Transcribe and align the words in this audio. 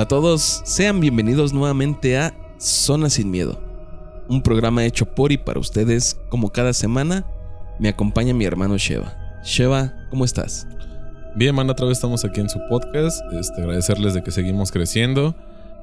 Hola 0.00 0.06
a 0.06 0.08
todos, 0.08 0.62
sean 0.64 0.98
bienvenidos 0.98 1.52
nuevamente 1.52 2.16
a 2.16 2.32
Zona 2.58 3.10
Sin 3.10 3.30
Miedo, 3.30 3.60
un 4.30 4.40
programa 4.40 4.86
hecho 4.86 5.04
por 5.04 5.30
y 5.30 5.36
para 5.36 5.60
ustedes. 5.60 6.18
Como 6.30 6.48
cada 6.48 6.72
semana, 6.72 7.26
me 7.78 7.90
acompaña 7.90 8.32
mi 8.32 8.46
hermano 8.46 8.78
Sheva. 8.78 9.14
Sheva, 9.44 9.92
¿cómo 10.08 10.24
estás? 10.24 10.66
Bien, 11.36 11.54
man, 11.54 11.68
otra 11.68 11.84
vez 11.84 11.98
estamos 11.98 12.24
aquí 12.24 12.40
en 12.40 12.48
su 12.48 12.58
podcast. 12.70 13.20
Este, 13.34 13.60
agradecerles 13.60 14.14
de 14.14 14.22
que 14.22 14.30
seguimos 14.30 14.72
creciendo. 14.72 15.34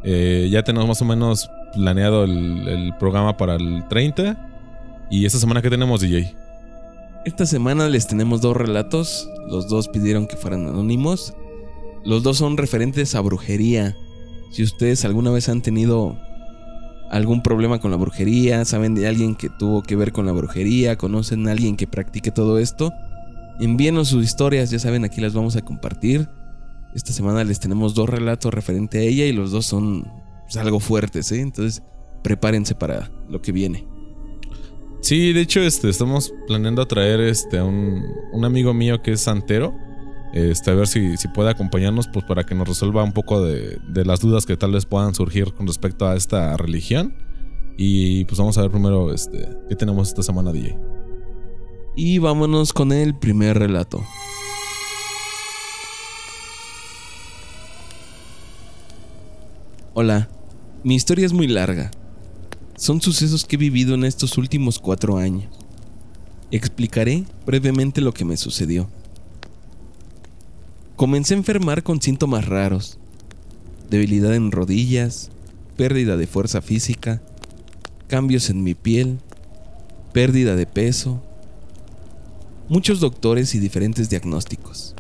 Eh, 0.03 0.47
ya 0.49 0.63
tenemos 0.63 0.87
más 0.87 1.01
o 1.03 1.05
menos 1.05 1.51
planeado 1.75 2.23
el, 2.23 2.67
el 2.67 2.97
programa 2.97 3.37
para 3.37 3.53
el 3.53 3.87
30. 3.87 4.35
¿Y 5.11 5.27
esta 5.27 5.37
semana 5.37 5.61
qué 5.61 5.69
tenemos, 5.69 6.01
DJ? 6.01 6.35
Esta 7.23 7.45
semana 7.45 7.87
les 7.87 8.07
tenemos 8.07 8.41
dos 8.41 8.57
relatos. 8.57 9.29
Los 9.47 9.67
dos 9.67 9.87
pidieron 9.87 10.25
que 10.25 10.37
fueran 10.37 10.65
anónimos. 10.65 11.35
Los 12.03 12.23
dos 12.23 12.37
son 12.37 12.57
referentes 12.57 13.13
a 13.13 13.21
brujería. 13.21 13.95
Si 14.51 14.63
ustedes 14.63 15.05
alguna 15.05 15.31
vez 15.31 15.49
han 15.49 15.61
tenido 15.61 16.17
algún 17.09 17.41
problema 17.41 17.79
con 17.79 17.91
la 17.91 17.97
brujería, 17.97 18.65
saben 18.65 18.95
de 18.95 19.07
alguien 19.07 19.35
que 19.35 19.49
tuvo 19.49 19.83
que 19.83 19.95
ver 19.95 20.11
con 20.11 20.25
la 20.25 20.31
brujería, 20.31 20.97
conocen 20.97 21.47
a 21.47 21.51
alguien 21.51 21.77
que 21.77 21.87
practique 21.87 22.31
todo 22.31 22.59
esto, 22.59 22.91
envíenos 23.59 24.09
sus 24.09 24.23
historias, 24.23 24.69
ya 24.69 24.79
saben, 24.79 25.05
aquí 25.05 25.21
las 25.21 25.33
vamos 25.33 25.55
a 25.55 25.61
compartir. 25.61 26.27
Esta 26.95 27.13
semana 27.13 27.43
les 27.43 27.59
tenemos 27.59 27.93
dos 27.93 28.09
relatos 28.09 28.53
referente 28.53 28.99
a 28.99 29.01
ella 29.01 29.25
y 29.25 29.33
los 29.33 29.51
dos 29.51 29.65
son 29.65 30.07
pues, 30.43 30.57
algo 30.57 30.79
fuertes, 30.79 31.31
¿eh? 31.31 31.41
Entonces, 31.41 31.83
prepárense 32.23 32.75
para 32.75 33.11
lo 33.29 33.41
que 33.41 33.51
viene. 33.51 33.87
Sí, 35.01 35.31
de 35.31 35.41
hecho, 35.41 35.61
este, 35.61 35.89
estamos 35.89 36.33
planeando 36.47 36.85
traer 36.87 37.19
este, 37.19 37.59
a 37.59 37.63
un, 37.63 38.03
un 38.33 38.45
amigo 38.45 38.73
mío 38.73 39.01
que 39.03 39.11
es 39.11 39.21
santero 39.21 39.75
este, 40.37 40.71
a 40.71 40.75
ver 40.75 40.87
si, 40.87 41.17
si, 41.17 41.27
puede 41.27 41.49
acompañarnos 41.49 42.07
pues, 42.07 42.25
para 42.25 42.45
que 42.45 42.55
nos 42.55 42.67
resuelva 42.67 43.03
un 43.03 43.13
poco 43.13 43.43
de, 43.43 43.79
de, 43.87 44.05
las 44.05 44.19
dudas 44.19 44.45
que 44.45 44.57
tal 44.57 44.71
vez 44.71 44.85
puedan 44.85 45.13
surgir 45.15 45.53
con 45.53 45.67
respecto 45.67 46.07
a 46.07 46.15
esta 46.15 46.55
religión. 46.57 47.15
Y 47.77 48.25
pues 48.25 48.39
vamos 48.39 48.57
a 48.57 48.61
ver 48.61 48.71
primero 48.71 49.13
este, 49.13 49.49
qué 49.69 49.75
tenemos 49.75 50.07
esta 50.07 50.23
semana, 50.23 50.51
DJ. 50.51 50.77
Y 51.95 52.19
vámonos 52.19 52.73
con 52.73 52.91
el 52.91 53.15
primer 53.15 53.57
relato. 53.57 54.03
Hola, 59.93 60.29
mi 60.83 60.95
historia 60.95 61.25
es 61.25 61.33
muy 61.33 61.47
larga. 61.47 61.89
Son 62.75 63.01
sucesos 63.01 63.45
que 63.45 63.55
he 63.55 63.59
vivido 63.59 63.95
en 63.95 64.03
estos 64.03 64.37
últimos 64.37 64.77
cuatro 64.77 65.17
años. 65.17 65.49
Explicaré 66.51 67.25
brevemente 67.45 68.01
lo 68.01 68.13
que 68.13 68.23
me 68.23 68.37
sucedió. 68.37 68.87
Comencé 70.97 71.35
a 71.35 71.37
enfermar 71.37 71.83
con 71.83 72.01
síntomas 72.01 72.47
raros. 72.47 72.97
Debilidad 73.87 74.33
en 74.33 74.51
rodillas, 74.51 75.29
pérdida 75.75 76.17
de 76.17 76.25
fuerza 76.25 76.59
física, 76.63 77.21
cambios 78.07 78.49
en 78.49 78.63
mi 78.63 78.73
piel, 78.73 79.19
pérdida 80.11 80.55
de 80.55 80.65
peso, 80.65 81.21
muchos 82.67 82.99
doctores 82.99 83.53
y 83.53 83.59
diferentes 83.59 84.09
diagnósticos. 84.09 84.95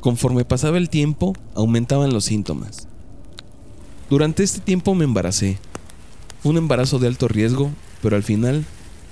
Conforme 0.00 0.44
pasaba 0.44 0.78
el 0.78 0.90
tiempo, 0.90 1.34
aumentaban 1.54 2.12
los 2.12 2.24
síntomas. 2.24 2.88
Durante 4.10 4.42
este 4.42 4.58
tiempo 4.58 4.96
me 4.96 5.04
embaracé. 5.04 5.58
Un 6.42 6.56
embarazo 6.56 6.98
de 6.98 7.06
alto 7.06 7.28
riesgo, 7.28 7.70
pero 8.02 8.16
al 8.16 8.24
final 8.24 8.64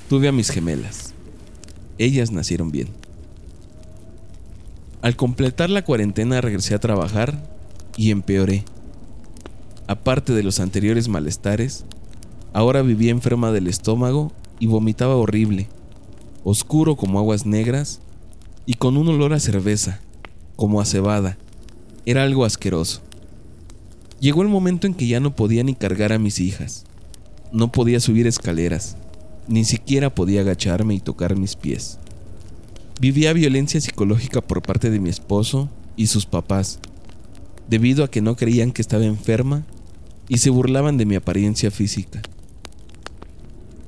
tuve 0.09 0.27
a 0.27 0.33
mis 0.33 0.51
gemelas. 0.51 1.15
Ellas 1.99 2.33
nacieron 2.33 2.73
bien. 2.73 3.04
Al 5.05 5.17
completar 5.17 5.69
la 5.69 5.85
cuarentena 5.85 6.41
regresé 6.41 6.75
a 6.75 6.81
trabajar 6.81 7.39
y 7.95 8.11
empeoré. 8.11 8.65
Aparte 9.87 10.33
de 10.33 10.43
los 10.43 10.61
anteriores 10.61 11.09
malestares, 11.09 11.85
ahora 12.55 12.81
vivía 12.81 13.11
enferma 13.11 13.53
del 13.53 13.67
estómago 13.67 14.33
y 14.59 14.67
vomitaba 14.67 15.17
horrible, 15.17 15.69
oscuro 16.43 16.97
como 16.97 17.19
aguas 17.19 17.45
negras 17.45 18.01
y 18.65 18.77
con 18.77 18.97
un 18.97 19.07
olor 19.09 19.35
a 19.35 19.41
cerveza, 19.41 20.01
como 20.57 20.81
a 20.81 20.87
cebada. 20.87 21.37
Era 22.07 22.23
algo 22.23 22.47
asqueroso. 22.47 23.03
Llegó 24.21 24.41
el 24.41 24.49
momento 24.49 24.87
en 24.87 24.95
que 24.95 25.07
ya 25.07 25.21
no 25.21 25.37
podía 25.37 25.65
ni 25.65 25.75
cargar 25.75 26.15
a 26.15 26.19
mis 26.19 26.41
hijas. 26.41 26.87
No 27.53 27.71
podía 27.71 28.01
subir 28.01 28.27
escaleras, 28.27 28.97
ni 29.49 29.67
siquiera 29.67 30.15
podía 30.15 30.41
agacharme 30.41 30.95
y 30.95 31.01
tocar 31.01 31.37
mis 31.37 31.57
pies. 31.57 31.99
Vivía 33.01 33.33
violencia 33.33 33.81
psicológica 33.81 34.41
por 34.41 34.63
parte 34.63 34.91
de 34.91 35.01
mi 35.01 35.11
esposo 35.11 35.69
y 35.97 36.07
sus 36.07 36.27
papás, 36.27 36.79
debido 37.69 38.05
a 38.05 38.11
que 38.11 38.23
no 38.23 38.37
creían 38.37 38.73
que 38.73 38.83
estaba 38.83 39.05
enferma 39.05 39.67
y 40.29 40.39
se 40.39 40.51
burlaban 40.51 40.97
de 40.97 41.05
mi 41.05 41.17
apariencia 41.17 41.71
física. 41.71 42.23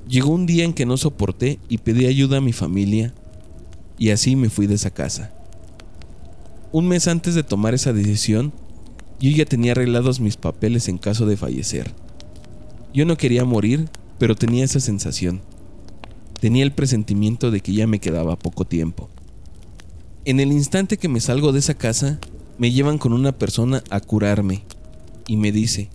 Llegó 0.09 0.31
un 0.31 0.47
día 0.47 0.65
en 0.65 0.72
que 0.72 0.87
no 0.87 0.97
soporté 0.97 1.59
y 1.69 1.78
pedí 1.78 2.06
ayuda 2.06 2.39
a 2.39 2.43
mi 2.43 2.53
familia 2.53 3.12
y 3.99 4.11
así 4.11 4.37
me 4.37 4.50
fui 4.50 4.66
de 4.66 4.75
esa 4.75 4.91
casa. 4.91 5.33
Un 6.72 6.89
mes 6.89 7.09
antes 7.09 7.34
de 7.34 7.43
tomar 7.43 7.75
esa 7.75 7.93
decisión, 7.93 8.53
yo 9.21 9.31
ya 9.31 9.47
tenía 9.47 9.72
arreglados 9.72 10.21
mis 10.21 10.37
papeles 10.37 10.89
en 10.89 10.99
caso 10.99 11.27
de 11.27 11.37
fallecer. 11.37 11.93
Yo 12.93 13.05
no 13.05 13.16
quería 13.16 13.45
morir, 13.45 13.89
pero 14.19 14.34
tenía 14.34 14.65
esa 14.65 14.81
sensación. 14.81 15.41
Tenía 16.41 16.65
el 16.65 16.73
presentimiento 16.73 17.51
de 17.51 17.61
que 17.61 17.73
ya 17.73 17.87
me 17.87 17.99
quedaba 17.99 18.39
poco 18.39 18.65
tiempo. 18.65 19.09
En 20.25 20.41
el 20.41 20.53
instante 20.53 20.99
que 20.99 21.09
me 21.09 21.21
salgo 21.21 21.53
de 21.53 21.61
esa 21.61 21.75
casa, 21.75 22.19
me 22.59 22.73
llevan 22.73 22.99
con 22.99 23.13
una 23.13 23.33
persona 23.33 23.83
a 23.91 24.01
curarme 24.01 24.65
y 25.27 25.37
me 25.37 25.53
dice, 25.53 25.89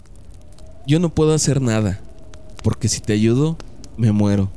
yo 0.88 1.00
no 1.00 1.10
puedo 1.10 1.34
hacer 1.34 1.62
nada, 1.62 2.02
porque 2.64 2.88
si 2.88 3.02
te 3.02 3.14
ayudo, 3.14 3.58
me 3.98 4.12
muero. 4.12 4.52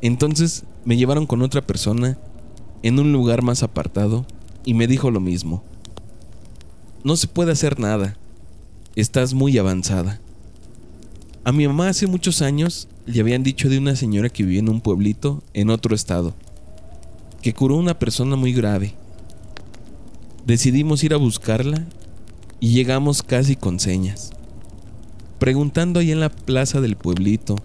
Entonces 0.00 0.64
me 0.84 0.96
llevaron 0.96 1.26
con 1.26 1.42
otra 1.42 1.62
persona 1.62 2.18
en 2.82 2.98
un 2.98 3.12
lugar 3.12 3.42
más 3.42 3.62
apartado 3.62 4.26
y 4.64 4.74
me 4.74 4.86
dijo 4.86 5.10
lo 5.10 5.20
mismo. 5.20 5.62
No 7.04 7.16
se 7.16 7.28
puede 7.28 7.52
hacer 7.52 7.78
nada, 7.78 8.16
estás 8.96 9.34
muy 9.34 9.56
avanzada. 9.58 10.20
A 11.44 11.50
mi 11.50 11.66
mamá 11.66 11.88
hace 11.88 12.06
muchos 12.06 12.40
años 12.40 12.86
le 13.04 13.20
habían 13.20 13.42
dicho 13.42 13.68
de 13.68 13.78
una 13.78 13.96
señora 13.96 14.28
que 14.28 14.44
vivía 14.44 14.60
en 14.60 14.68
un 14.68 14.80
pueblito 14.80 15.42
en 15.54 15.70
otro 15.70 15.96
estado, 15.96 16.34
que 17.42 17.52
curó 17.52 17.76
una 17.76 17.98
persona 17.98 18.36
muy 18.36 18.52
grave. 18.52 18.94
Decidimos 20.46 21.02
ir 21.02 21.14
a 21.14 21.16
buscarla 21.16 21.84
y 22.60 22.70
llegamos 22.70 23.24
casi 23.24 23.56
con 23.56 23.80
señas. 23.80 24.30
Preguntando 25.40 25.98
ahí 25.98 26.12
en 26.12 26.20
la 26.20 26.28
plaza 26.28 26.80
del 26.80 26.94
pueblito, 26.94 27.56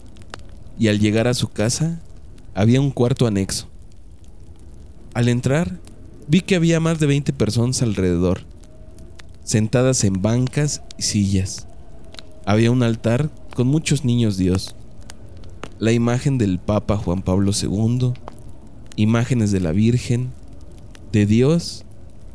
y 0.80 0.88
al 0.88 1.00
llegar 1.00 1.28
a 1.28 1.36
su 1.36 1.48
casa 1.48 2.00
había 2.56 2.82
un 2.82 2.90
cuarto 2.90 3.28
anexo. 3.28 3.68
Al 5.14 5.30
entrar, 5.30 5.80
vi 6.28 6.42
que 6.42 6.56
había 6.56 6.80
más 6.80 7.00
de 7.00 7.06
20 7.06 7.32
personas 7.34 7.84
alrededor, 7.84 8.42
sentadas 9.44 10.04
en 10.04 10.20
bancas 10.20 10.82
y 10.98 11.04
sillas. 11.04 11.68
Había 12.46 12.72
un 12.72 12.82
altar 12.82 13.30
con 13.58 13.66
muchos 13.66 14.06
niños 14.06 14.38
Dios, 14.38 14.76
la 15.80 15.92
imagen 15.92 16.38
del 16.38 16.60
Papa 16.60 16.96
Juan 16.96 17.24
Pablo 17.24 17.52
II, 17.60 18.14
imágenes 18.98 19.52
de 19.52 19.60
la 19.60 19.72
Virgen, 19.72 20.30
de 21.12 21.26
Dios 21.26 21.84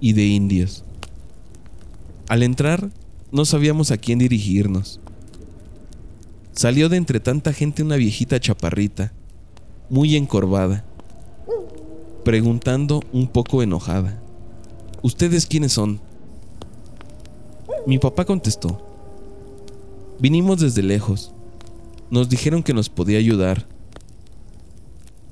y 0.00 0.14
de 0.14 0.26
indios. 0.26 0.82
Al 2.26 2.42
entrar, 2.42 2.90
no 3.30 3.44
sabíamos 3.44 3.92
a 3.92 3.98
quién 3.98 4.18
dirigirnos. 4.18 4.98
Salió 6.50 6.88
de 6.88 6.96
entre 6.96 7.20
tanta 7.20 7.52
gente 7.52 7.84
una 7.84 7.94
viejita 7.94 8.40
chaparrita, 8.40 9.12
muy 9.90 10.16
encorvada, 10.16 10.84
preguntando 12.24 13.00
un 13.12 13.28
poco 13.28 13.62
enojada, 13.62 14.20
¿Ustedes 15.02 15.46
quiénes 15.46 15.72
son? 15.72 16.00
Mi 17.86 18.00
papá 18.00 18.24
contestó, 18.24 18.91
Vinimos 20.22 20.60
desde 20.60 20.84
lejos. 20.84 21.32
Nos 22.08 22.28
dijeron 22.28 22.62
que 22.62 22.72
nos 22.72 22.88
podía 22.88 23.18
ayudar. 23.18 23.66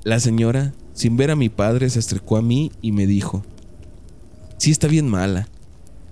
La 0.02 0.18
señora, 0.18 0.74
sin 0.94 1.16
ver 1.16 1.30
a 1.30 1.36
mi 1.36 1.48
padre, 1.48 1.88
se 1.90 2.00
acercó 2.00 2.36
a 2.36 2.42
mí 2.42 2.72
y 2.82 2.90
me 2.90 3.06
dijo, 3.06 3.44
sí 4.58 4.72
está 4.72 4.88
bien 4.88 5.06
mala, 5.06 5.46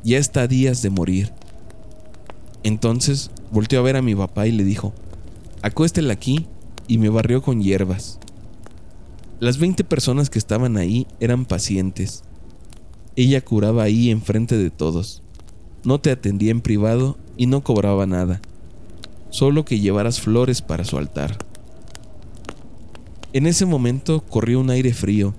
ya 0.05 0.19
está 0.19 0.43
a 0.43 0.47
días 0.47 0.81
de 0.81 0.91
morir. 0.91 1.33
Entonces 2.63 3.33
volteó 3.51 3.81
a 3.81 3.83
ver 3.83 3.97
a 3.97 4.03
mi 4.03 4.15
papá 4.15 4.47
y 4.47 4.53
le 4.53 4.63
dijo, 4.63 4.95
acuéstela 5.61 6.13
aquí 6.13 6.47
y 6.87 6.99
me 6.99 7.09
barrió 7.09 7.43
con 7.43 7.61
hierbas. 7.61 8.21
Las 9.41 9.59
20 9.59 9.83
personas 9.83 10.31
que 10.31 10.39
estaban 10.39 10.77
ahí 10.77 11.09
eran 11.19 11.47
pacientes. 11.47 12.23
Ella 13.17 13.41
curaba 13.41 13.83
ahí 13.83 14.11
enfrente 14.11 14.57
de 14.57 14.71
todos. 14.71 15.25
No 15.83 15.99
te 15.99 16.13
atendía 16.13 16.53
en 16.53 16.61
privado 16.61 17.19
y 17.37 17.47
no 17.47 17.65
cobraba 17.65 18.07
nada 18.07 18.41
solo 19.31 19.65
que 19.65 19.81
llevaras 19.81 20.21
flores 20.21 20.63
para 20.63 20.85
su 20.85 20.99
altar. 20.99 21.39
En 23.33 23.47
ese 23.47 23.67
momento 23.67 24.23
corrió 24.23 24.61
un 24.61 24.71
aire 24.71 24.95
frío, 24.95 25.35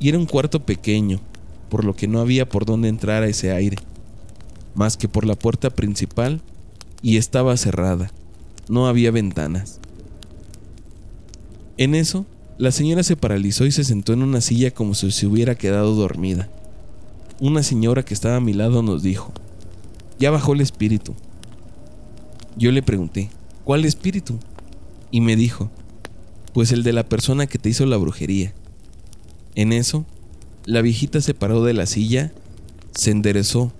y 0.00 0.08
era 0.08 0.18
un 0.18 0.26
cuarto 0.26 0.64
pequeño, 0.64 1.20
por 1.68 1.84
lo 1.84 1.94
que 1.94 2.08
no 2.08 2.20
había 2.20 2.48
por 2.48 2.64
dónde 2.64 2.88
entrar 2.88 3.22
a 3.22 3.28
ese 3.28 3.52
aire. 3.52 3.76
más 4.74 4.96
que 4.96 5.08
por 5.08 5.26
la 5.26 5.34
puerta 5.34 5.70
principal 5.70 6.40
y 7.02 7.16
estaba 7.18 7.56
cerrada. 7.56 8.10
No 8.68 8.86
había 8.86 9.10
ventanas. 9.10 9.80
En 11.76 11.94
eso, 11.94 12.26
la 12.58 12.70
señora 12.70 13.02
se 13.02 13.16
paralizó 13.16 13.66
y 13.66 13.72
se 13.72 13.84
sentó 13.84 14.12
en 14.12 14.22
una 14.22 14.40
silla 14.40 14.70
como 14.70 14.94
si 14.94 15.10
se 15.10 15.26
hubiera 15.26 15.54
quedado 15.56 15.94
dormida. 15.94 16.48
Una 17.40 17.62
señora 17.62 18.04
que 18.04 18.14
estaba 18.14 18.36
a 18.36 18.40
mi 18.40 18.52
lado 18.52 18.82
nos 18.82 19.02
dijo, 19.02 19.32
ya 20.18 20.30
bajó 20.30 20.52
el 20.52 20.60
espíritu. 20.60 21.14
Yo 22.56 22.70
le 22.72 22.82
pregunté, 22.82 23.30
¿cuál 23.64 23.84
espíritu? 23.84 24.38
Y 25.10 25.20
me 25.20 25.36
dijo, 25.36 25.70
pues 26.52 26.72
el 26.72 26.82
de 26.82 26.92
la 26.92 27.04
persona 27.04 27.46
que 27.46 27.58
te 27.58 27.68
hizo 27.68 27.86
la 27.86 27.96
brujería. 27.96 28.52
En 29.54 29.72
eso, 29.72 30.04
la 30.64 30.82
viejita 30.82 31.20
se 31.20 31.34
paró 31.34 31.64
de 31.64 31.74
la 31.74 31.86
silla, 31.86 32.32
se 32.94 33.10
enderezó, 33.10 33.72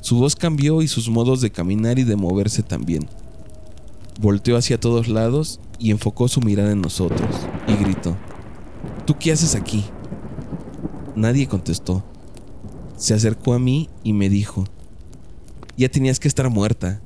su 0.00 0.16
voz 0.16 0.36
cambió 0.36 0.80
y 0.80 0.88
sus 0.88 1.08
modos 1.08 1.40
de 1.40 1.50
caminar 1.50 1.98
y 1.98 2.04
de 2.04 2.16
moverse 2.16 2.62
también. 2.62 3.08
Volteó 4.20 4.56
hacia 4.56 4.80
todos 4.80 5.08
lados 5.08 5.60
y 5.78 5.90
enfocó 5.90 6.28
su 6.28 6.40
mirada 6.40 6.72
en 6.72 6.80
nosotros 6.80 7.28
y 7.66 7.74
gritó, 7.74 8.16
¿Tú 9.06 9.16
qué 9.18 9.32
haces 9.32 9.54
aquí? 9.54 9.84
Nadie 11.16 11.48
contestó. 11.48 12.04
Se 12.96 13.14
acercó 13.14 13.54
a 13.54 13.58
mí 13.58 13.88
y 14.04 14.12
me 14.12 14.28
dijo, 14.28 14.64
ya 15.76 15.88
tenías 15.88 16.20
que 16.20 16.28
estar 16.28 16.50
muerta. 16.50 17.00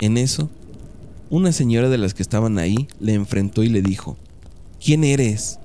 En 0.00 0.16
eso, 0.16 0.48
una 1.28 1.52
señora 1.52 1.90
de 1.90 1.98
las 1.98 2.14
que 2.14 2.22
estaban 2.22 2.58
ahí 2.58 2.88
le 3.00 3.12
enfrentó 3.12 3.62
y 3.62 3.68
le 3.68 3.82
dijo, 3.82 4.16
¿quién 4.82 5.04
eres? 5.04 5.58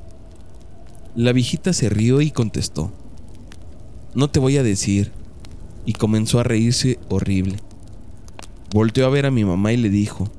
La 1.16 1.32
viejita 1.32 1.72
se 1.72 1.90
rió 1.90 2.20
y 2.20 2.32
contestó, 2.32 2.92
no 4.14 4.30
te 4.30 4.40
voy 4.40 4.58
a 4.58 4.64
decir, 4.64 5.12
y 5.86 5.94
comenzó 5.94 6.40
a 6.40 6.44
reírse 6.44 7.00
horrible. 7.10 7.58
Volteó 8.72 9.06
a 9.06 9.10
ver 9.10 9.26
a 9.26 9.32
mi 9.32 9.46
mamá 9.46 9.72
y 9.72 9.78
le 9.78 9.90
dijo, 9.90 10.30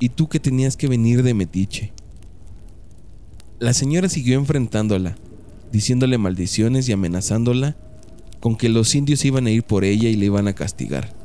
¿y 0.00 0.08
tú 0.08 0.28
que 0.28 0.40
tenías 0.40 0.76
que 0.76 0.88
venir 0.88 1.22
de 1.22 1.34
Metiche? 1.34 1.92
La 3.60 3.72
señora 3.74 4.08
siguió 4.08 4.36
enfrentándola, 4.38 5.16
diciéndole 5.70 6.18
maldiciones 6.18 6.88
y 6.88 6.92
amenazándola 6.92 7.76
con 8.40 8.56
que 8.56 8.68
los 8.68 8.92
indios 8.96 9.24
iban 9.24 9.46
a 9.46 9.52
ir 9.52 9.62
por 9.62 9.84
ella 9.84 10.08
y 10.08 10.16
le 10.16 10.26
iban 10.26 10.48
a 10.48 10.54
castigar. 10.54 11.21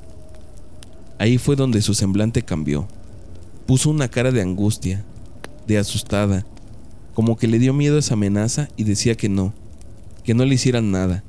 Ahí 1.19 1.37
fue 1.37 1.55
donde 1.55 1.81
su 1.81 1.93
semblante 1.93 2.43
cambió. 2.43 2.87
Puso 3.65 3.89
una 3.89 4.07
cara 4.07 4.31
de 4.31 4.41
angustia, 4.41 5.03
de 5.67 5.77
asustada, 5.77 6.45
como 7.13 7.37
que 7.37 7.47
le 7.47 7.59
dio 7.59 7.73
miedo 7.73 7.97
esa 7.97 8.13
amenaza 8.13 8.69
y 8.77 8.83
decía 8.83 9.15
que 9.15 9.29
no, 9.29 9.53
que 10.23 10.33
no 10.33 10.45
le 10.45 10.55
hicieran 10.55 10.91
nada, 10.91 11.23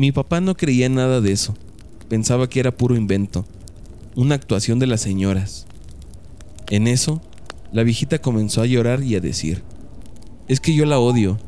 mi 0.00 0.12
papá 0.12 0.40
no 0.40 0.56
creía 0.56 0.86
en 0.86 0.94
nada 0.94 1.20
de 1.20 1.30
eso. 1.30 1.54
Pensaba 2.08 2.48
que 2.48 2.58
era 2.58 2.74
puro 2.74 2.96
invento, 2.96 3.44
una 4.16 4.34
actuación 4.34 4.78
de 4.78 4.86
las 4.86 5.02
señoras. 5.02 5.66
En 6.70 6.86
eso, 6.86 7.20
la 7.70 7.82
viejita 7.82 8.18
comenzó 8.18 8.62
a 8.62 8.66
llorar 8.66 9.02
y 9.02 9.14
a 9.16 9.20
decir, 9.20 9.62
es 10.48 10.58
que 10.58 10.74
yo 10.74 10.86
la 10.86 10.98
odio. 10.98 11.38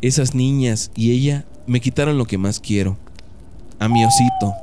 Esas 0.00 0.34
niñas 0.34 0.90
y 0.96 1.10
ella 1.10 1.44
me 1.66 1.82
quitaron 1.82 2.16
lo 2.16 2.24
que 2.24 2.38
más 2.38 2.60
quiero, 2.60 2.96
a 3.78 3.88
mi 3.88 4.02
osito. 4.06 4.54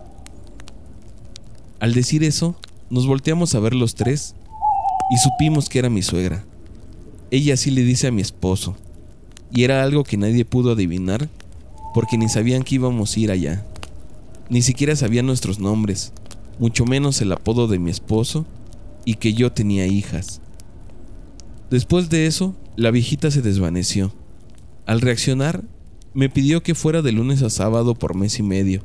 Al 1.79 1.93
decir 1.93 2.23
eso, 2.23 2.55
nos 2.89 3.07
volteamos 3.07 3.55
a 3.55 3.59
ver 3.59 3.73
los 3.73 3.95
tres 3.95 4.35
y 5.11 5.17
supimos 5.17 5.69
que 5.69 5.79
era 5.79 5.89
mi 5.89 6.01
suegra. 6.01 6.43
Ella 7.31 7.55
sí 7.57 7.71
le 7.71 7.83
dice 7.83 8.07
a 8.07 8.11
mi 8.11 8.21
esposo, 8.21 8.75
y 9.51 9.63
era 9.63 9.83
algo 9.83 10.03
que 10.03 10.17
nadie 10.17 10.45
pudo 10.45 10.71
adivinar 10.71 11.29
porque 11.93 12.17
ni 12.17 12.29
sabían 12.29 12.63
que 12.63 12.75
íbamos 12.75 13.15
a 13.15 13.19
ir 13.19 13.31
allá. 13.31 13.65
Ni 14.49 14.61
siquiera 14.61 14.95
sabían 14.95 15.25
nuestros 15.25 15.59
nombres, 15.59 16.11
mucho 16.59 16.85
menos 16.85 17.21
el 17.21 17.31
apodo 17.31 17.67
de 17.67 17.79
mi 17.79 17.91
esposo 17.91 18.45
y 19.05 19.15
que 19.15 19.33
yo 19.33 19.51
tenía 19.51 19.87
hijas. 19.87 20.41
Después 21.69 22.09
de 22.09 22.25
eso, 22.25 22.55
la 22.75 22.91
viejita 22.91 23.31
se 23.31 23.41
desvaneció. 23.41 24.13
Al 24.85 25.01
reaccionar, 25.01 25.63
me 26.13 26.29
pidió 26.29 26.63
que 26.63 26.75
fuera 26.75 27.01
de 27.01 27.11
lunes 27.11 27.43
a 27.43 27.49
sábado 27.49 27.93
por 27.95 28.15
mes 28.15 28.39
y 28.39 28.43
medio. 28.43 28.81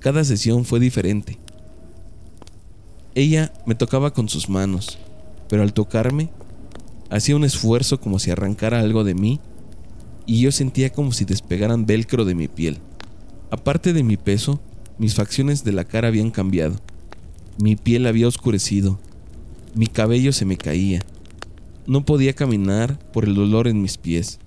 Cada 0.00 0.24
sesión 0.24 0.64
fue 0.64 0.80
diferente. 0.80 1.38
Ella 3.18 3.52
me 3.66 3.74
tocaba 3.74 4.12
con 4.12 4.28
sus 4.28 4.48
manos, 4.48 4.96
pero 5.48 5.64
al 5.64 5.72
tocarme, 5.72 6.30
hacía 7.10 7.34
un 7.34 7.42
esfuerzo 7.42 8.00
como 8.00 8.20
si 8.20 8.30
arrancara 8.30 8.78
algo 8.78 9.02
de 9.02 9.16
mí 9.16 9.40
y 10.24 10.40
yo 10.40 10.52
sentía 10.52 10.90
como 10.90 11.10
si 11.10 11.24
despegaran 11.24 11.84
velcro 11.84 12.24
de 12.24 12.36
mi 12.36 12.46
piel. 12.46 12.78
Aparte 13.50 13.92
de 13.92 14.04
mi 14.04 14.16
peso, 14.16 14.60
mis 14.98 15.16
facciones 15.16 15.64
de 15.64 15.72
la 15.72 15.82
cara 15.82 16.06
habían 16.06 16.30
cambiado. 16.30 16.76
Mi 17.60 17.74
piel 17.74 18.06
había 18.06 18.28
oscurecido. 18.28 19.00
Mi 19.74 19.88
cabello 19.88 20.32
se 20.32 20.44
me 20.44 20.56
caía. 20.56 21.02
No 21.88 22.04
podía 22.04 22.34
caminar 22.34 23.00
por 23.12 23.24
el 23.24 23.34
dolor 23.34 23.66
en 23.66 23.82
mis 23.82 23.98
pies. 23.98 24.38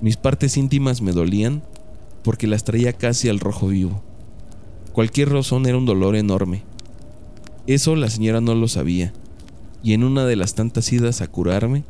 Mis 0.00 0.16
partes 0.16 0.56
íntimas 0.56 1.02
me 1.02 1.10
dolían 1.10 1.64
porque 2.22 2.46
las 2.46 2.62
traía 2.62 2.92
casi 2.92 3.28
al 3.28 3.40
rojo 3.40 3.66
vivo. 3.66 4.04
Cualquier 4.92 5.30
rozón 5.30 5.66
era 5.66 5.76
un 5.76 5.84
dolor 5.84 6.14
enorme. 6.14 6.62
Eso 7.68 7.96
la 7.96 8.08
señora 8.08 8.40
no 8.40 8.54
lo 8.54 8.66
sabía, 8.66 9.12
y 9.82 9.92
en 9.92 10.02
una 10.02 10.24
de 10.24 10.36
las 10.36 10.54
tantas 10.54 10.90
idas 10.90 11.20
a 11.20 11.26
curarme, 11.26 11.84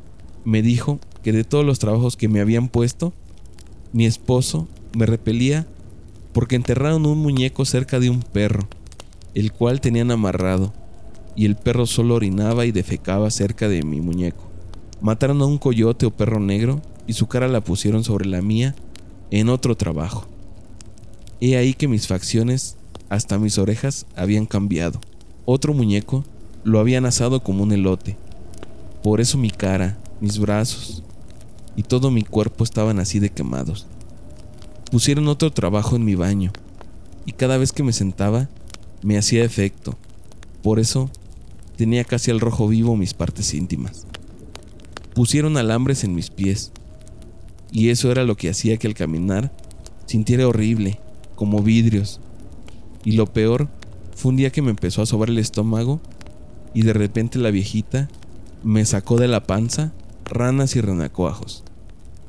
me 0.44 0.60
dijo 0.60 0.98
que 1.22 1.30
de 1.30 1.44
todos 1.44 1.64
los 1.64 1.78
trabajos 1.78 2.16
que 2.16 2.26
me 2.26 2.40
habían 2.40 2.68
puesto, 2.68 3.12
mi 3.92 4.04
esposo 4.04 4.66
me 4.96 5.06
repelía 5.06 5.68
porque 6.32 6.56
enterraron 6.56 7.06
un 7.06 7.18
muñeco 7.18 7.64
cerca 7.64 8.00
de 8.00 8.10
un 8.10 8.22
perro, 8.22 8.66
el 9.34 9.52
cual 9.52 9.80
tenían 9.80 10.10
amarrado, 10.10 10.74
y 11.36 11.46
el 11.46 11.54
perro 11.54 11.86
solo 11.86 12.16
orinaba 12.16 12.66
y 12.66 12.72
defecaba 12.72 13.30
cerca 13.30 13.68
de 13.68 13.84
mi 13.84 14.00
muñeco. 14.00 14.50
Mataron 15.00 15.40
a 15.42 15.46
un 15.46 15.58
coyote 15.58 16.06
o 16.06 16.10
perro 16.10 16.40
negro 16.40 16.82
y 17.06 17.12
su 17.12 17.28
cara 17.28 17.46
la 17.46 17.60
pusieron 17.60 18.02
sobre 18.02 18.26
la 18.26 18.42
mía 18.42 18.74
en 19.30 19.48
otro 19.48 19.76
trabajo. 19.76 20.26
He 21.40 21.56
ahí 21.56 21.72
que 21.72 21.86
mis 21.86 22.08
facciones, 22.08 22.76
hasta 23.08 23.38
mis 23.38 23.58
orejas, 23.58 24.06
habían 24.16 24.44
cambiado. 24.44 25.00
Otro 25.50 25.72
muñeco 25.72 26.26
lo 26.62 26.78
habían 26.78 27.06
asado 27.06 27.42
como 27.42 27.62
un 27.62 27.72
elote. 27.72 28.18
Por 29.02 29.18
eso 29.18 29.38
mi 29.38 29.50
cara, 29.50 29.96
mis 30.20 30.38
brazos 30.38 31.02
y 31.74 31.84
todo 31.84 32.10
mi 32.10 32.22
cuerpo 32.22 32.64
estaban 32.64 32.98
así 32.98 33.18
de 33.18 33.30
quemados. 33.30 33.86
Pusieron 34.90 35.26
otro 35.26 35.50
trabajo 35.50 35.96
en 35.96 36.04
mi 36.04 36.14
baño 36.14 36.52
y 37.24 37.32
cada 37.32 37.56
vez 37.56 37.72
que 37.72 37.82
me 37.82 37.94
sentaba 37.94 38.50
me 39.02 39.16
hacía 39.16 39.42
efecto. 39.42 39.96
Por 40.62 40.78
eso 40.78 41.08
tenía 41.76 42.04
casi 42.04 42.30
al 42.30 42.40
rojo 42.40 42.68
vivo 42.68 42.94
mis 42.94 43.14
partes 43.14 43.54
íntimas. 43.54 44.06
Pusieron 45.14 45.56
alambres 45.56 46.04
en 46.04 46.14
mis 46.14 46.28
pies 46.28 46.72
y 47.72 47.88
eso 47.88 48.12
era 48.12 48.24
lo 48.24 48.36
que 48.36 48.50
hacía 48.50 48.76
que 48.76 48.86
al 48.86 48.92
caminar 48.92 49.50
sintiera 50.04 50.46
horrible, 50.46 51.00
como 51.36 51.62
vidrios. 51.62 52.20
Y 53.02 53.12
lo 53.12 53.24
peor 53.24 53.70
fue 54.18 54.30
un 54.30 54.36
día 54.36 54.50
que 54.50 54.62
me 54.62 54.70
empezó 54.70 55.00
a 55.00 55.06
sobar 55.06 55.28
el 55.28 55.38
estómago 55.38 56.00
y 56.74 56.82
de 56.82 56.92
repente 56.92 57.38
la 57.38 57.52
viejita 57.52 58.08
me 58.64 58.84
sacó 58.84 59.16
de 59.16 59.28
la 59.28 59.44
panza 59.44 59.92
ranas 60.24 60.74
y 60.74 60.80
renacuajos. 60.80 61.62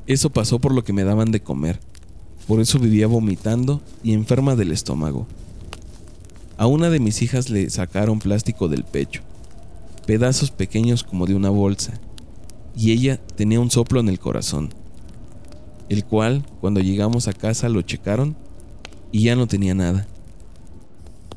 Eso 0.06 0.30
pasó 0.30 0.60
por 0.60 0.72
lo 0.72 0.84
que 0.84 0.92
me 0.92 1.02
daban 1.02 1.32
de 1.32 1.42
comer. 1.42 1.80
Por 2.46 2.60
eso 2.60 2.78
vivía 2.78 3.08
vomitando 3.08 3.82
y 4.04 4.12
enferma 4.12 4.54
del 4.54 4.70
estómago. 4.70 5.26
A 6.58 6.68
una 6.68 6.90
de 6.90 7.00
mis 7.00 7.22
hijas 7.22 7.50
le 7.50 7.68
sacaron 7.70 8.20
plástico 8.20 8.68
del 8.68 8.84
pecho, 8.84 9.22
pedazos 10.06 10.52
pequeños 10.52 11.02
como 11.02 11.26
de 11.26 11.34
una 11.34 11.50
bolsa, 11.50 11.94
y 12.76 12.92
ella 12.92 13.16
tenía 13.34 13.58
un 13.58 13.72
soplo 13.72 13.98
en 13.98 14.08
el 14.08 14.20
corazón, 14.20 14.70
el 15.88 16.04
cual, 16.04 16.46
cuando 16.60 16.78
llegamos 16.78 17.26
a 17.26 17.32
casa, 17.32 17.68
lo 17.68 17.82
checaron 17.82 18.36
y 19.10 19.24
ya 19.24 19.34
no 19.34 19.48
tenía 19.48 19.74
nada. 19.74 20.06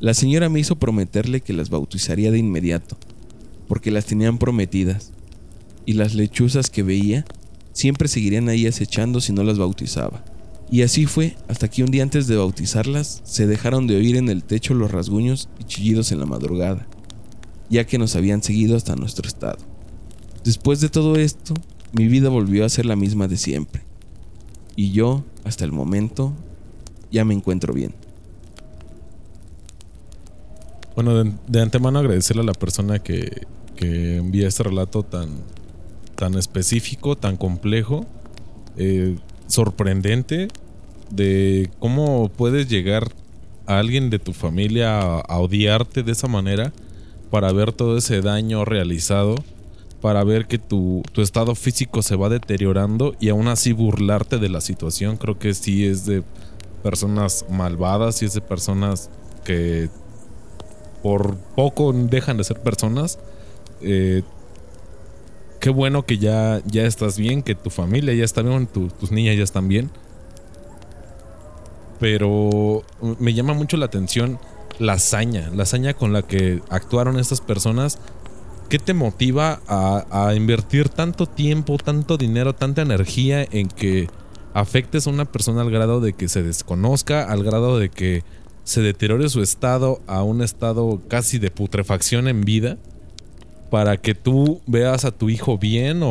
La 0.04 0.12
señora 0.12 0.50
me 0.50 0.60
hizo 0.60 0.76
prometerle 0.76 1.40
que 1.40 1.54
las 1.54 1.70
bautizaría 1.70 2.30
de 2.30 2.36
inmediato, 2.36 2.98
porque 3.66 3.90
las 3.90 4.04
tenían 4.04 4.36
prometidas, 4.36 5.12
y 5.86 5.94
las 5.94 6.14
lechuzas 6.14 6.68
que 6.68 6.82
veía 6.82 7.24
siempre 7.72 8.08
seguirían 8.08 8.50
ahí 8.50 8.66
acechando 8.66 9.22
si 9.22 9.32
no 9.32 9.42
las 9.44 9.56
bautizaba. 9.56 10.22
Y 10.70 10.82
así 10.82 11.06
fue 11.06 11.38
hasta 11.48 11.70
que 11.70 11.82
un 11.82 11.90
día 11.90 12.02
antes 12.02 12.26
de 12.26 12.36
bautizarlas 12.36 13.22
se 13.24 13.46
dejaron 13.46 13.86
de 13.86 13.96
oír 13.96 14.16
en 14.16 14.28
el 14.28 14.44
techo 14.44 14.74
los 14.74 14.90
rasguños 14.90 15.48
y 15.58 15.64
chillidos 15.64 16.12
en 16.12 16.20
la 16.20 16.26
madrugada, 16.26 16.86
ya 17.70 17.86
que 17.86 17.96
nos 17.96 18.14
habían 18.14 18.42
seguido 18.42 18.76
hasta 18.76 18.96
nuestro 18.96 19.26
estado. 19.26 19.56
Después 20.44 20.82
de 20.82 20.90
todo 20.90 21.16
esto, 21.16 21.54
mi 21.92 22.08
vida 22.08 22.28
volvió 22.28 22.66
a 22.66 22.68
ser 22.68 22.84
la 22.84 22.94
misma 22.94 23.26
de 23.26 23.38
siempre. 23.38 23.80
Y 24.76 24.90
yo, 24.90 25.24
hasta 25.44 25.64
el 25.64 25.72
momento, 25.72 26.34
ya 27.10 27.24
me 27.24 27.32
encuentro 27.32 27.72
bien. 27.72 28.03
Bueno, 30.94 31.24
de, 31.24 31.60
antemano 31.60 31.98
agradecerle 31.98 32.42
a 32.42 32.46
la 32.46 32.52
persona 32.52 33.00
que, 33.00 33.46
que 33.76 34.16
envía 34.16 34.46
este 34.46 34.62
relato 34.62 35.02
tan, 35.02 35.28
tan 36.14 36.34
específico, 36.34 37.16
tan 37.16 37.36
complejo, 37.36 38.06
eh, 38.76 39.16
sorprendente 39.48 40.48
de 41.10 41.70
cómo 41.80 42.28
puedes 42.28 42.68
llegar 42.68 43.08
a 43.66 43.78
alguien 43.78 44.10
de 44.10 44.18
tu 44.18 44.32
familia 44.32 45.00
a, 45.00 45.38
odiarte 45.38 46.02
de 46.02 46.12
esa 46.12 46.28
manera 46.28 46.72
para 47.30 47.52
ver 47.52 47.72
todo 47.72 47.96
ese 47.96 48.20
daño 48.20 48.64
realizado, 48.64 49.34
para 50.00 50.22
ver 50.22 50.46
que 50.46 50.58
tu, 50.58 51.02
tu 51.12 51.22
estado 51.22 51.54
físico 51.54 52.02
se 52.02 52.14
va 52.14 52.28
deteriorando 52.28 53.16
y 53.18 53.30
aún 53.30 53.48
así 53.48 53.72
burlarte 53.72 54.38
de 54.38 54.48
la 54.48 54.60
situación. 54.60 55.16
Creo 55.16 55.38
que 55.38 55.54
sí 55.54 55.84
es 55.84 56.06
de 56.06 56.22
personas 56.84 57.46
malvadas 57.50 58.22
y 58.22 58.26
es 58.26 58.34
de 58.34 58.40
personas 58.42 59.10
que 59.44 59.88
por 61.04 61.36
poco 61.54 61.92
dejan 61.92 62.38
de 62.38 62.44
ser 62.44 62.60
personas. 62.62 63.18
Eh, 63.82 64.22
qué 65.60 65.68
bueno 65.68 66.06
que 66.06 66.16
ya, 66.16 66.62
ya 66.64 66.84
estás 66.84 67.18
bien, 67.18 67.42
que 67.42 67.54
tu 67.54 67.68
familia 67.68 68.14
ya 68.14 68.24
está 68.24 68.40
bien, 68.40 68.66
tu- 68.66 68.88
tus 68.88 69.12
niñas 69.12 69.36
ya 69.36 69.44
están 69.44 69.68
bien. 69.68 69.90
Pero 72.00 72.82
me 73.20 73.34
llama 73.34 73.52
mucho 73.52 73.76
la 73.76 73.86
atención 73.86 74.38
la 74.78 74.94
hazaña, 74.94 75.50
la 75.54 75.62
hazaña 75.64 75.92
con 75.94 76.12
la 76.14 76.22
que 76.22 76.60
actuaron 76.70 77.18
estas 77.18 77.40
personas. 77.42 77.98
¿Qué 78.70 78.78
te 78.78 78.94
motiva 78.94 79.60
a 79.68 80.32
invertir 80.34 80.88
tanto 80.88 81.26
tiempo, 81.26 81.76
tanto 81.76 82.16
dinero, 82.16 82.54
tanta 82.54 82.80
energía 82.80 83.46
en 83.50 83.68
que 83.68 84.08
afectes 84.54 85.06
a 85.06 85.10
una 85.10 85.26
persona 85.26 85.60
al 85.60 85.70
grado 85.70 86.00
de 86.00 86.14
que 86.14 86.28
se 86.28 86.42
desconozca, 86.42 87.24
al 87.30 87.44
grado 87.44 87.78
de 87.78 87.90
que 87.90 88.24
se 88.64 88.80
deteriore 88.82 89.28
su 89.28 89.42
estado 89.42 90.00
a 90.06 90.22
un 90.22 90.42
estado 90.42 91.00
casi 91.08 91.38
de 91.38 91.50
putrefacción 91.50 92.28
en 92.28 92.42
vida? 92.42 92.78
para 93.70 93.96
que 93.96 94.14
tú 94.14 94.60
veas 94.68 95.04
a 95.04 95.10
tu 95.10 95.28
hijo 95.30 95.58
bien 95.58 96.02
o, 96.04 96.08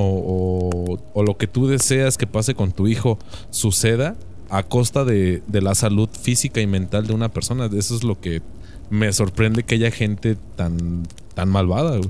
o- 1.14 1.24
lo 1.24 1.38
que 1.38 1.48
tú 1.48 1.68
deseas 1.68 2.18
que 2.18 2.28
pase 2.28 2.56
con 2.56 2.74
tu 2.74 2.88
hijo 2.88 3.18
suceda 3.52 4.18
a 4.50 4.64
costa 4.64 5.06
de, 5.06 5.42
de 5.48 5.62
la 5.62 5.74
salud 5.74 6.10
física 6.10 6.60
y 6.60 6.68
mental 6.68 7.08
de 7.08 7.14
una 7.14 7.30
persona. 7.30 7.70
Eso 7.74 7.96
es 7.96 8.04
lo 8.04 8.20
que 8.20 8.42
me 8.90 9.14
sorprende 9.14 9.64
que 9.64 9.76
haya 9.76 9.92
gente 9.92 10.36
tan, 10.58 11.04
tan 11.36 11.48
malvada, 11.48 11.98
güey. 12.00 12.10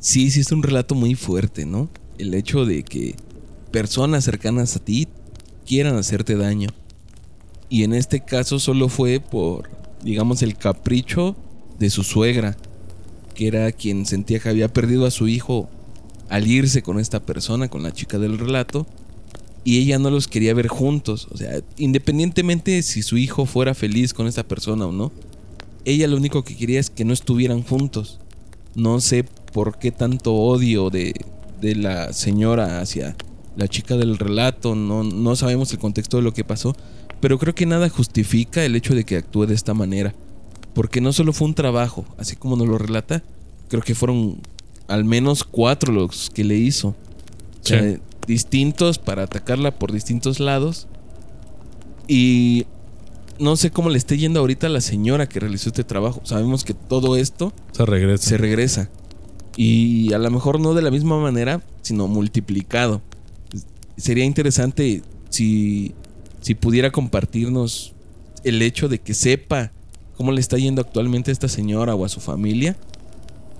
Sí, 0.00 0.32
sí 0.32 0.40
es 0.40 0.50
un 0.50 0.64
relato 0.64 0.96
muy 0.96 1.14
fuerte, 1.14 1.64
¿no? 1.64 1.88
El 2.18 2.34
hecho 2.34 2.64
de 2.64 2.82
que 2.82 3.14
personas 3.70 4.24
cercanas 4.24 4.74
a 4.74 4.80
ti 4.80 5.06
quieran 5.64 5.94
hacerte 5.96 6.34
daño. 6.34 6.70
Y 7.70 7.84
en 7.84 7.94
este 7.94 8.20
caso 8.20 8.58
solo 8.58 8.88
fue 8.88 9.20
por, 9.20 9.70
digamos, 10.02 10.42
el 10.42 10.56
capricho 10.56 11.36
de 11.78 11.88
su 11.88 12.02
suegra, 12.02 12.56
que 13.34 13.46
era 13.46 13.72
quien 13.72 14.04
sentía 14.04 14.40
que 14.40 14.50
había 14.50 14.72
perdido 14.72 15.06
a 15.06 15.10
su 15.10 15.28
hijo 15.28 15.70
al 16.28 16.46
irse 16.46 16.82
con 16.82 16.98
esta 16.98 17.20
persona, 17.20 17.68
con 17.68 17.82
la 17.82 17.92
chica 17.92 18.18
del 18.18 18.38
relato, 18.38 18.86
y 19.64 19.78
ella 19.78 19.98
no 19.98 20.10
los 20.10 20.28
quería 20.28 20.52
ver 20.52 20.68
juntos. 20.68 21.28
O 21.30 21.36
sea, 21.36 21.60
independientemente 21.76 22.82
si 22.82 23.02
su 23.02 23.16
hijo 23.16 23.46
fuera 23.46 23.74
feliz 23.74 24.14
con 24.14 24.26
esta 24.26 24.42
persona 24.42 24.86
o 24.86 24.92
no, 24.92 25.12
ella 25.84 26.08
lo 26.08 26.16
único 26.16 26.44
que 26.44 26.56
quería 26.56 26.80
es 26.80 26.90
que 26.90 27.04
no 27.04 27.12
estuvieran 27.12 27.62
juntos. 27.62 28.20
No 28.74 29.00
sé 29.00 29.24
por 29.52 29.78
qué 29.78 29.90
tanto 29.90 30.34
odio 30.34 30.90
de, 30.90 31.14
de 31.60 31.74
la 31.74 32.12
señora 32.12 32.80
hacia 32.80 33.16
la 33.56 33.68
chica 33.68 33.96
del 33.96 34.18
relato. 34.18 34.74
No, 34.74 35.02
no 35.02 35.36
sabemos 35.36 35.72
el 35.72 35.78
contexto 35.78 36.16
de 36.16 36.22
lo 36.22 36.32
que 36.32 36.44
pasó. 36.44 36.74
Pero 37.20 37.38
creo 37.38 37.54
que 37.54 37.66
nada 37.66 37.88
justifica 37.88 38.64
el 38.64 38.74
hecho 38.76 38.94
de 38.94 39.04
que 39.04 39.16
actúe 39.16 39.46
de 39.46 39.54
esta 39.54 39.74
manera. 39.74 40.14
Porque 40.74 41.00
no 41.00 41.12
solo 41.12 41.32
fue 41.32 41.48
un 41.48 41.54
trabajo, 41.54 42.04
así 42.16 42.36
como 42.36 42.56
nos 42.56 42.68
lo 42.68 42.78
relata, 42.78 43.22
creo 43.68 43.82
que 43.82 43.94
fueron 43.94 44.38
al 44.88 45.04
menos 45.04 45.44
cuatro 45.44 45.92
los 45.92 46.30
que 46.30 46.44
le 46.44 46.56
hizo. 46.56 46.88
O 46.88 47.66
sea, 47.66 47.82
Sí. 47.82 47.98
distintos 48.26 48.98
para 48.98 49.24
atacarla 49.24 49.72
por 49.78 49.92
distintos 49.92 50.40
lados. 50.40 50.86
Y 52.08 52.66
no 53.38 53.56
sé 53.56 53.70
cómo 53.70 53.90
le 53.90 53.98
esté 53.98 54.16
yendo 54.18 54.40
ahorita 54.40 54.66
a 54.66 54.70
la 54.70 54.80
señora 54.80 55.28
que 55.28 55.40
realizó 55.40 55.68
este 55.70 55.84
trabajo. 55.84 56.20
Sabemos 56.24 56.64
que 56.64 56.74
todo 56.74 57.16
esto 57.16 57.52
Se 57.72 57.84
regresa. 57.86 58.28
se 58.28 58.36
regresa. 58.38 58.90
Y 59.56 60.12
a 60.12 60.18
lo 60.18 60.30
mejor 60.30 60.60
no 60.60 60.74
de 60.74 60.82
la 60.82 60.90
misma 60.90 61.18
manera, 61.20 61.60
sino 61.82 62.06
multiplicado. 62.08 63.02
Sería 63.96 64.24
interesante 64.24 65.02
si, 65.28 65.94
si 66.40 66.54
pudiera 66.54 66.90
compartirnos 66.90 67.94
el 68.44 68.62
hecho 68.62 68.88
de 68.88 68.98
que 68.98 69.14
sepa 69.14 69.72
cómo 70.16 70.32
le 70.32 70.40
está 70.40 70.56
yendo 70.58 70.80
actualmente 70.80 71.30
a 71.30 71.32
esta 71.32 71.48
señora 71.48 71.94
o 71.94 72.04
a 72.04 72.08
su 72.08 72.20
familia 72.20 72.76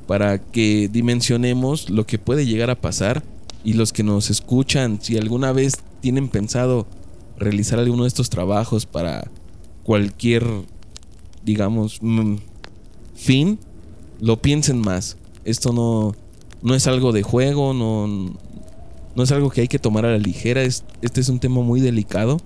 para 0.06 0.38
que 0.38 0.88
dimensionemos 0.90 1.88
lo 1.90 2.06
que 2.06 2.18
puede 2.18 2.46
llegar 2.46 2.70
a 2.70 2.80
pasar 2.80 3.22
y 3.62 3.74
los 3.74 3.92
que 3.92 4.02
nos 4.02 4.30
escuchan, 4.30 4.98
si 5.00 5.16
alguna 5.16 5.52
vez 5.52 5.78
tienen 6.00 6.28
pensado 6.28 6.86
realizar 7.38 7.78
alguno 7.78 8.04
de 8.04 8.08
estos 8.08 8.30
trabajos 8.30 8.86
para 8.86 9.30
cualquier, 9.84 10.44
digamos, 11.44 11.98
mm, 12.00 12.36
fin, 13.14 13.58
lo 14.20 14.40
piensen 14.40 14.78
más. 14.78 15.16
Esto 15.44 15.72
no, 15.72 16.14
no 16.62 16.74
es 16.74 16.86
algo 16.86 17.12
de 17.12 17.22
juego, 17.22 17.72
no, 17.72 18.34
no 19.14 19.22
es 19.22 19.32
algo 19.32 19.50
que 19.50 19.62
hay 19.62 19.68
que 19.68 19.78
tomar 19.78 20.04
a 20.06 20.12
la 20.12 20.18
ligera. 20.18 20.62
Es, 20.62 20.84
este 21.02 21.20
es 21.20 21.28
un 21.28 21.40
tema 21.40 21.60
muy 21.62 21.80
delicado. 21.80 22.38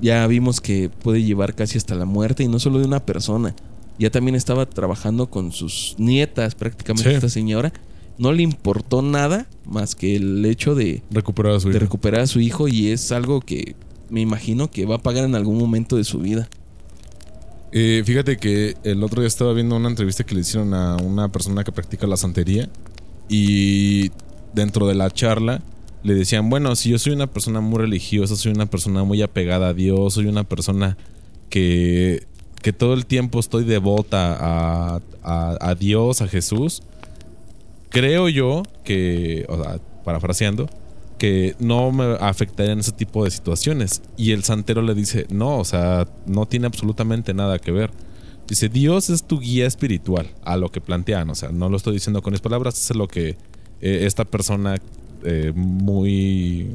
Ya 0.00 0.26
vimos 0.26 0.60
que 0.60 0.88
puede 0.90 1.22
llevar 1.22 1.54
casi 1.54 1.76
hasta 1.78 1.94
la 1.94 2.04
muerte 2.04 2.44
y 2.44 2.48
no 2.48 2.58
solo 2.58 2.78
de 2.78 2.86
una 2.86 3.00
persona. 3.04 3.54
Ya 3.98 4.10
también 4.10 4.34
estaba 4.36 4.66
trabajando 4.66 5.28
con 5.28 5.50
sus 5.52 5.96
nietas 5.98 6.54
prácticamente 6.54 7.10
Sí. 7.10 7.14
esta 7.16 7.28
señora. 7.28 7.72
No 8.16 8.32
le 8.32 8.42
importó 8.42 9.02
nada 9.02 9.46
más 9.64 9.94
que 9.94 10.16
el 10.16 10.44
hecho 10.44 10.74
de, 10.74 11.02
Recuperar 11.10 11.54
a 11.54 11.60
su 11.60 11.68
de 11.68 11.74
hijo. 11.76 11.80
recuperar 11.80 12.20
a 12.22 12.26
su 12.26 12.40
hijo 12.40 12.68
y 12.68 12.88
es 12.88 13.10
algo 13.12 13.40
que 13.40 13.74
me 14.10 14.20
imagino 14.20 14.70
que 14.70 14.86
va 14.86 14.96
a 14.96 15.02
pagar 15.02 15.24
en 15.24 15.34
algún 15.34 15.58
momento 15.58 15.96
de 15.96 16.04
su 16.04 16.18
vida. 16.18 16.48
Eh, 17.72 18.02
fíjate 18.06 18.38
que 18.38 18.76
el 18.84 19.02
otro 19.04 19.20
día 19.20 19.28
estaba 19.28 19.52
viendo 19.52 19.76
una 19.76 19.88
entrevista 19.88 20.24
que 20.24 20.34
le 20.34 20.40
hicieron 20.40 20.72
a 20.74 20.96
una 20.96 21.28
persona 21.30 21.64
que 21.64 21.70
practica 21.72 22.06
la 22.06 22.16
santería 22.16 22.68
y 23.28 24.10
dentro 24.54 24.86
de 24.86 24.94
la 24.94 25.10
charla 25.10 25.60
le 26.02 26.14
decían, 26.14 26.48
bueno, 26.50 26.74
si 26.76 26.90
yo 26.90 26.98
soy 26.98 27.12
una 27.12 27.26
persona 27.26 27.60
muy 27.60 27.78
religiosa, 27.80 28.36
soy 28.36 28.52
una 28.52 28.66
persona 28.66 29.04
muy 29.04 29.20
apegada 29.22 29.68
a 29.68 29.74
Dios, 29.74 30.14
soy 30.14 30.26
una 30.26 30.44
persona 30.44 30.96
que, 31.50 32.26
que 32.62 32.72
todo 32.72 32.94
el 32.94 33.06
tiempo 33.06 33.40
estoy 33.40 33.64
devota 33.64 34.36
a, 34.38 35.00
a- 35.22 35.74
Dios, 35.74 36.22
a 36.22 36.28
Jesús, 36.28 36.82
creo 37.90 38.28
yo 38.28 38.62
que, 38.84 39.44
o 39.48 39.62
sea, 39.62 39.78
parafraseando, 40.04 40.68
que 41.18 41.56
no 41.58 41.90
me 41.90 42.16
afectarían 42.20 42.78
ese 42.78 42.92
tipo 42.92 43.24
de 43.24 43.30
situaciones. 43.30 44.02
Y 44.16 44.30
el 44.32 44.44
santero 44.44 44.82
le 44.82 44.94
dice, 44.94 45.26
no, 45.30 45.58
o 45.58 45.64
sea, 45.64 46.06
no 46.26 46.46
tiene 46.46 46.66
absolutamente 46.66 47.34
nada 47.34 47.58
que 47.58 47.72
ver. 47.72 47.90
Dice, 48.46 48.68
Dios 48.68 49.10
es 49.10 49.24
tu 49.24 49.40
guía 49.40 49.66
espiritual, 49.66 50.30
a 50.44 50.56
lo 50.56 50.70
que 50.70 50.80
plantean, 50.80 51.28
o 51.28 51.34
sea, 51.34 51.50
no 51.50 51.68
lo 51.68 51.76
estoy 51.76 51.94
diciendo 51.94 52.22
con 52.22 52.32
mis 52.32 52.40
palabras, 52.40 52.78
es 52.90 52.96
lo 52.96 53.08
que 53.08 53.30
eh, 53.80 54.00
esta 54.06 54.24
persona 54.24 54.76
eh, 55.24 55.52
muy, 55.54 56.74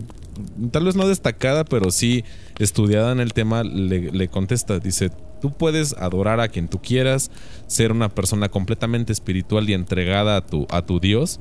tal 0.72 0.86
vez 0.86 0.96
no 0.96 1.08
destacada, 1.08 1.66
pero 1.66 1.92
sí 1.92 2.24
estudiada 2.60 3.12
en 3.12 3.20
el 3.20 3.34
tema, 3.34 3.64
le, 3.64 4.12
le 4.12 4.28
contesta, 4.28 4.80
dice, 4.80 5.12
tú 5.42 5.52
puedes 5.52 5.94
adorar 5.94 6.40
a 6.40 6.48
quien 6.48 6.68
tú 6.68 6.82
quieras, 6.82 7.32
ser 7.68 7.92
una 7.92 8.10
persona 8.10 8.50
completamente 8.50 9.12
espiritual 9.12 9.70
y 9.70 9.74
entregada 9.74 10.38
a 10.38 10.46
tu, 10.46 10.68
a 10.70 10.84
tu 10.84 11.00
Dios, 11.00 11.40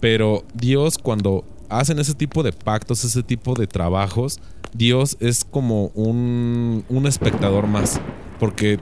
pero 0.00 0.44
Dios 0.54 0.98
cuando 0.98 1.44
hacen 1.68 1.98
ese 1.98 2.14
tipo 2.14 2.42
de 2.42 2.52
pactos, 2.52 3.04
ese 3.04 3.22
tipo 3.22 3.54
de 3.54 3.66
trabajos, 3.66 4.40
Dios 4.74 5.16
es 5.20 5.44
como 5.44 5.86
un, 5.94 6.84
un 6.88 7.06
espectador 7.06 7.66
más. 7.66 8.00
Porque 8.38 8.78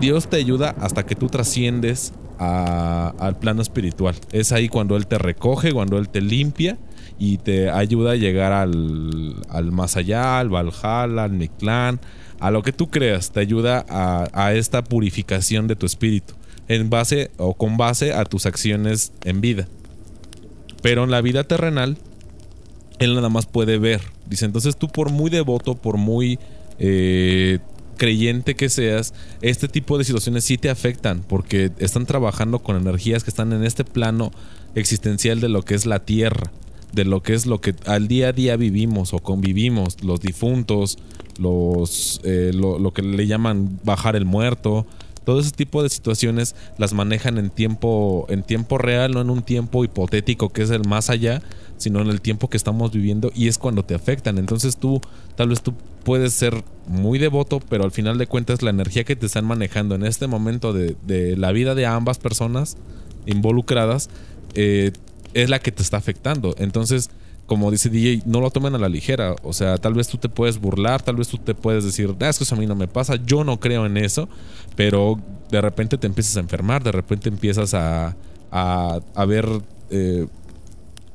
Dios 0.00 0.28
te 0.28 0.36
ayuda 0.36 0.74
hasta 0.80 1.04
que 1.04 1.14
tú 1.14 1.26
trasciendes 1.26 2.12
al 2.42 3.38
plano 3.38 3.62
espiritual. 3.62 4.14
Es 4.32 4.52
ahí 4.52 4.68
cuando 4.68 4.96
Él 4.96 5.06
te 5.06 5.18
recoge, 5.18 5.72
cuando 5.72 5.98
Él 5.98 6.08
te 6.08 6.20
limpia 6.20 6.78
y 7.18 7.38
te 7.38 7.70
ayuda 7.70 8.12
a 8.12 8.16
llegar 8.16 8.52
al, 8.52 9.36
al 9.48 9.72
más 9.72 9.96
allá, 9.96 10.38
al 10.38 10.48
Valhalla, 10.48 11.24
al 11.24 11.32
Mictlán, 11.32 12.00
a 12.40 12.50
lo 12.50 12.62
que 12.62 12.72
tú 12.72 12.90
creas. 12.90 13.30
Te 13.30 13.40
ayuda 13.40 13.84
a, 13.88 14.28
a 14.32 14.54
esta 14.54 14.82
purificación 14.82 15.66
de 15.68 15.76
tu 15.76 15.86
espíritu 15.86 16.34
en 16.68 16.90
base 16.90 17.30
o 17.36 17.54
con 17.54 17.76
base 17.76 18.12
a 18.12 18.24
tus 18.24 18.46
acciones 18.46 19.12
en 19.24 19.40
vida. 19.40 19.68
Pero 20.82 21.04
en 21.04 21.10
la 21.10 21.20
vida 21.20 21.44
terrenal, 21.44 21.96
él 22.98 23.14
nada 23.14 23.28
más 23.28 23.46
puede 23.46 23.78
ver. 23.78 24.00
Dice, 24.28 24.44
entonces 24.44 24.76
tú 24.76 24.88
por 24.88 25.10
muy 25.10 25.30
devoto, 25.30 25.74
por 25.74 25.96
muy 25.96 26.38
eh, 26.78 27.58
creyente 28.02 28.56
que 28.56 28.68
seas, 28.68 29.14
este 29.42 29.68
tipo 29.68 29.96
de 29.96 30.02
situaciones 30.02 30.42
sí 30.42 30.58
te 30.58 30.70
afectan 30.70 31.22
porque 31.22 31.70
están 31.78 32.04
trabajando 32.04 32.58
con 32.58 32.74
energías 32.74 33.22
que 33.22 33.30
están 33.30 33.52
en 33.52 33.62
este 33.62 33.84
plano 33.84 34.32
existencial 34.74 35.38
de 35.38 35.48
lo 35.48 35.62
que 35.62 35.76
es 35.76 35.86
la 35.86 36.00
tierra, 36.00 36.50
de 36.92 37.04
lo 37.04 37.22
que 37.22 37.34
es 37.34 37.46
lo 37.46 37.60
que 37.60 37.76
al 37.86 38.08
día 38.08 38.30
a 38.30 38.32
día 38.32 38.56
vivimos 38.56 39.14
o 39.14 39.20
convivimos, 39.20 40.02
los 40.02 40.18
difuntos, 40.18 40.98
los, 41.38 42.20
eh, 42.24 42.50
lo, 42.52 42.80
lo 42.80 42.92
que 42.92 43.02
le 43.02 43.28
llaman 43.28 43.78
bajar 43.84 44.16
el 44.16 44.24
muerto. 44.24 44.84
Todo 45.22 45.38
ese 45.38 45.52
tipo 45.52 45.84
de 45.84 45.88
situaciones 45.88 46.56
las 46.78 46.94
manejan 46.94 47.38
en 47.38 47.50
tiempo, 47.50 48.26
en 48.28 48.42
tiempo 48.42 48.78
real, 48.78 49.12
no 49.12 49.20
en 49.20 49.30
un 49.30 49.42
tiempo 49.42 49.84
hipotético 49.84 50.48
que 50.48 50.62
es 50.62 50.70
el 50.70 50.88
más 50.88 51.08
allá, 51.08 51.40
sino 51.82 52.00
en 52.00 52.08
el 52.08 52.20
tiempo 52.20 52.48
que 52.48 52.56
estamos 52.56 52.92
viviendo 52.92 53.30
y 53.34 53.48
es 53.48 53.58
cuando 53.58 53.84
te 53.84 53.94
afectan. 53.94 54.38
Entonces 54.38 54.76
tú, 54.76 55.00
tal 55.36 55.48
vez 55.48 55.62
tú 55.62 55.74
puedes 56.04 56.32
ser 56.32 56.64
muy 56.86 57.18
devoto, 57.18 57.60
pero 57.60 57.84
al 57.84 57.90
final 57.90 58.18
de 58.18 58.26
cuentas 58.26 58.62
la 58.62 58.70
energía 58.70 59.04
que 59.04 59.16
te 59.16 59.26
están 59.26 59.44
manejando 59.44 59.94
en 59.94 60.04
este 60.04 60.26
momento 60.26 60.72
de, 60.72 60.96
de 61.06 61.36
la 61.36 61.52
vida 61.52 61.74
de 61.74 61.86
ambas 61.86 62.18
personas 62.18 62.76
involucradas 63.26 64.10
eh, 64.54 64.92
es 65.34 65.50
la 65.50 65.58
que 65.58 65.72
te 65.72 65.82
está 65.82 65.96
afectando. 65.96 66.54
Entonces, 66.58 67.10
como 67.46 67.70
dice 67.70 67.88
DJ, 67.88 68.22
no 68.26 68.40
lo 68.40 68.50
tomen 68.50 68.74
a 68.74 68.78
la 68.78 68.88
ligera. 68.88 69.34
O 69.42 69.52
sea, 69.52 69.78
tal 69.78 69.94
vez 69.94 70.08
tú 70.08 70.18
te 70.18 70.28
puedes 70.28 70.60
burlar, 70.60 71.02
tal 71.02 71.16
vez 71.16 71.28
tú 71.28 71.38
te 71.38 71.54
puedes 71.54 71.84
decir, 71.84 72.14
ah, 72.20 72.28
es 72.28 72.38
que 72.38 72.44
eso 72.44 72.54
a 72.54 72.58
mí 72.58 72.66
no 72.66 72.74
me 72.74 72.88
pasa, 72.88 73.16
yo 73.16 73.44
no 73.44 73.60
creo 73.60 73.86
en 73.86 73.96
eso, 73.96 74.28
pero 74.76 75.18
de 75.50 75.60
repente 75.60 75.98
te 75.98 76.06
empiezas 76.06 76.36
a 76.36 76.40
enfermar, 76.40 76.82
de 76.82 76.92
repente 76.92 77.28
empiezas 77.28 77.74
a, 77.74 78.16
a, 78.50 79.24
ver 79.26 79.48
eh, 79.90 80.26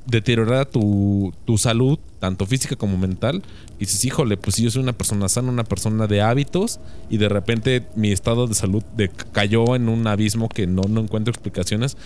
deteriorada 0.08 0.66
tu, 0.66 1.34
tu, 1.46 1.58
salud, 1.58 2.00
tanto 2.20 2.46
física 2.46 2.76
como 2.76 2.98
mental. 2.98 3.44
Y 3.78 3.82
dices, 3.82 4.04
híjole, 4.06 4.38
pues 4.38 4.56
si 4.56 4.64
yo 4.64 4.72
soy 4.72 4.82
una 4.82 4.94
persona 4.94 5.30
sana, 5.30 5.52
una 5.52 5.64
persona 5.64 6.08
de 6.08 6.22
hábitos, 6.22 6.80
y 7.10 7.18
de 7.18 7.30
repente 7.30 7.86
mi 7.96 8.12
estado 8.12 8.48
de 8.48 8.56
salud 8.56 8.84
cayó 9.32 9.76
en 9.76 9.90
un 9.90 10.08
abismo 10.08 10.50
que 10.50 10.66
no, 10.66 10.84
no 10.84 11.02
encuentro 11.02 11.32
explicaciones, 11.32 11.98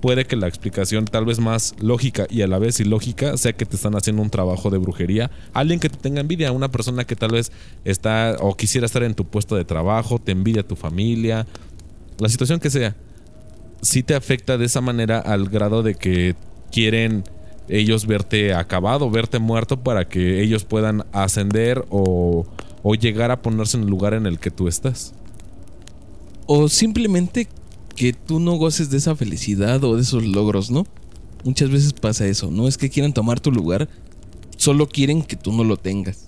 puede 0.00 0.24
que 0.24 0.36
la 0.36 0.48
explicación 0.48 1.04
tal 1.04 1.26
vez 1.26 1.38
más 1.38 1.74
lógica 1.80 2.26
y 2.30 2.42
a 2.42 2.46
la 2.46 2.58
vez 2.58 2.80
ilógica 2.80 3.36
sea 3.36 3.52
que 3.52 3.66
te 3.66 3.76
están 3.76 3.94
haciendo 3.94 4.22
un 4.22 4.30
trabajo 4.30 4.70
de 4.70 4.78
brujería. 4.78 5.30
Alguien 5.52 5.78
que 5.78 5.88
te 5.88 5.98
tenga 5.98 6.20
envidia, 6.20 6.52
una 6.52 6.70
persona 6.70 7.04
que 7.04 7.16
tal 7.16 7.32
vez 7.32 7.52
está 7.84 8.36
o 8.40 8.56
quisiera 8.56 8.86
estar 8.86 9.02
en 9.02 9.14
tu 9.14 9.26
puesto 9.26 9.56
de 9.56 9.64
trabajo, 9.64 10.18
te 10.18 10.32
envidia 10.32 10.66
tu 10.66 10.76
familia, 10.76 11.46
la 12.18 12.28
situación 12.28 12.60
que 12.60 12.70
sea. 12.70 12.96
Sí 13.82 14.02
te 14.02 14.14
afecta 14.14 14.58
de 14.58 14.66
esa 14.66 14.80
manera 14.80 15.18
al 15.18 15.48
grado 15.48 15.82
de 15.82 15.94
que 15.94 16.34
quieren 16.70 17.24
ellos 17.70 18.06
verte 18.06 18.52
acabado, 18.52 19.10
verte 19.10 19.38
muerto 19.38 19.80
para 19.80 20.08
que 20.08 20.42
ellos 20.42 20.64
puedan 20.64 21.04
ascender 21.12 21.84
o, 21.88 22.44
llegar 23.00 23.30
a 23.30 23.40
ponerse 23.40 23.76
en 23.76 23.84
el 23.84 23.90
lugar 23.90 24.14
en 24.14 24.26
el 24.26 24.38
que 24.38 24.50
tú 24.50 24.66
estás. 24.66 25.14
O 26.46 26.68
simplemente 26.68 27.46
que 27.94 28.12
tú 28.12 28.40
no 28.40 28.56
goces 28.56 28.90
de 28.90 28.98
esa 28.98 29.14
felicidad 29.14 29.82
o 29.84 29.94
de 29.94 30.02
esos 30.02 30.24
logros, 30.24 30.70
¿no? 30.70 30.84
Muchas 31.44 31.70
veces 31.70 31.92
pasa 31.92 32.26
eso, 32.26 32.50
no 32.50 32.66
es 32.66 32.76
que 32.76 32.90
quieran 32.90 33.12
tomar 33.12 33.38
tu 33.38 33.52
lugar, 33.52 33.88
solo 34.56 34.88
quieren 34.88 35.22
que 35.22 35.36
tú 35.36 35.52
no 35.52 35.62
lo 35.62 35.76
tengas. 35.76 36.24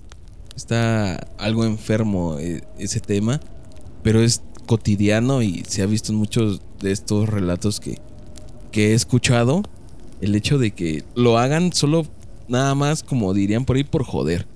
Está 0.54 1.16
algo 1.38 1.64
enfermo 1.64 2.38
eh, 2.38 2.62
ese 2.78 3.00
tema, 3.00 3.40
pero 4.02 4.22
es 4.22 4.42
cotidiano 4.66 5.42
y 5.42 5.64
se 5.66 5.82
ha 5.82 5.86
visto 5.86 6.12
en 6.12 6.18
muchos 6.18 6.60
de 6.80 6.92
estos 6.92 7.28
relatos 7.28 7.80
que 7.80 7.98
he 8.74 8.94
escuchado, 8.94 9.62
el 10.22 10.34
hecho 10.36 10.56
de 10.56 10.70
que 10.70 11.04
lo 11.14 11.36
hagan 11.36 11.72
solo 11.72 12.06
nada 12.48 12.74
más 12.74 13.02
como 13.02 13.34
dirían 13.34 13.64
por 13.64 13.76
ahí 13.76 13.84
por 13.84 14.04
joder. 14.04 14.46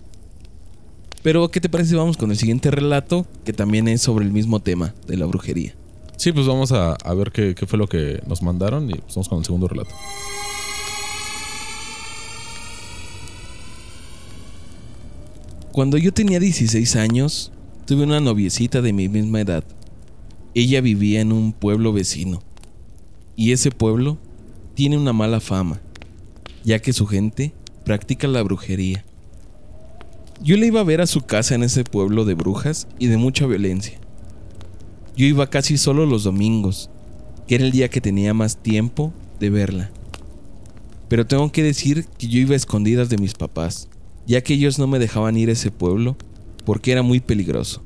Pero, 1.22 1.50
¿qué 1.50 1.60
te 1.60 1.68
parece 1.68 1.90
si 1.90 1.96
vamos 1.96 2.16
con 2.16 2.30
el 2.30 2.36
siguiente 2.36 2.70
relato, 2.70 3.26
que 3.44 3.52
también 3.52 3.88
es 3.88 4.00
sobre 4.00 4.24
el 4.24 4.30
mismo 4.30 4.60
tema 4.60 4.94
de 5.08 5.16
la 5.16 5.26
brujería? 5.26 5.74
Sí, 6.16 6.30
pues 6.30 6.46
vamos 6.46 6.70
a, 6.70 6.96
ver 7.14 7.32
qué, 7.32 7.54
fue 7.66 7.78
lo 7.78 7.88
que 7.88 8.22
nos 8.28 8.42
mandaron 8.42 8.88
y 8.88 8.94
pues 8.94 9.16
vamos 9.16 9.28
con 9.28 9.38
el 9.38 9.44
segundo 9.44 9.66
relato. 9.66 9.90
Cuando 15.72 15.98
yo 15.98 16.12
tenía 16.12 16.38
16 16.38 16.94
años, 16.96 17.50
tuve 17.86 18.04
una 18.04 18.20
noviecita 18.20 18.80
de 18.80 18.92
mi 18.92 19.08
misma 19.08 19.40
edad. 19.40 19.64
Ella 20.54 20.80
vivía 20.80 21.20
en 21.20 21.32
un 21.32 21.52
pueblo 21.52 21.92
vecino. 21.92 22.40
Y 23.34 23.52
ese 23.52 23.70
pueblo 23.70 24.16
tiene 24.76 24.98
una 24.98 25.14
mala 25.14 25.40
fama, 25.40 25.80
ya 26.62 26.80
que 26.80 26.92
su 26.92 27.06
gente 27.06 27.54
practica 27.86 28.28
la 28.28 28.42
brujería. 28.42 29.06
Yo 30.42 30.58
le 30.58 30.66
iba 30.66 30.80
a 30.80 30.84
ver 30.84 31.00
a 31.00 31.06
su 31.06 31.22
casa 31.22 31.54
en 31.54 31.62
ese 31.62 31.82
pueblo 31.82 32.26
de 32.26 32.34
brujas 32.34 32.86
y 32.98 33.06
de 33.06 33.16
mucha 33.16 33.46
violencia. 33.46 33.98
Yo 35.16 35.24
iba 35.24 35.48
casi 35.48 35.78
solo 35.78 36.04
los 36.04 36.24
domingos, 36.24 36.90
que 37.48 37.54
era 37.54 37.64
el 37.64 37.72
día 37.72 37.88
que 37.88 38.02
tenía 38.02 38.34
más 38.34 38.58
tiempo 38.58 39.14
de 39.40 39.48
verla. 39.48 39.90
Pero 41.08 41.26
tengo 41.26 41.50
que 41.50 41.62
decir 41.62 42.04
que 42.18 42.28
yo 42.28 42.38
iba 42.38 42.52
a 42.52 42.56
escondidas 42.56 43.08
de 43.08 43.16
mis 43.16 43.32
papás, 43.32 43.88
ya 44.26 44.42
que 44.42 44.52
ellos 44.52 44.78
no 44.78 44.86
me 44.86 44.98
dejaban 44.98 45.38
ir 45.38 45.48
a 45.48 45.52
ese 45.52 45.70
pueblo 45.70 46.18
porque 46.66 46.92
era 46.92 47.00
muy 47.00 47.20
peligroso. 47.20 47.82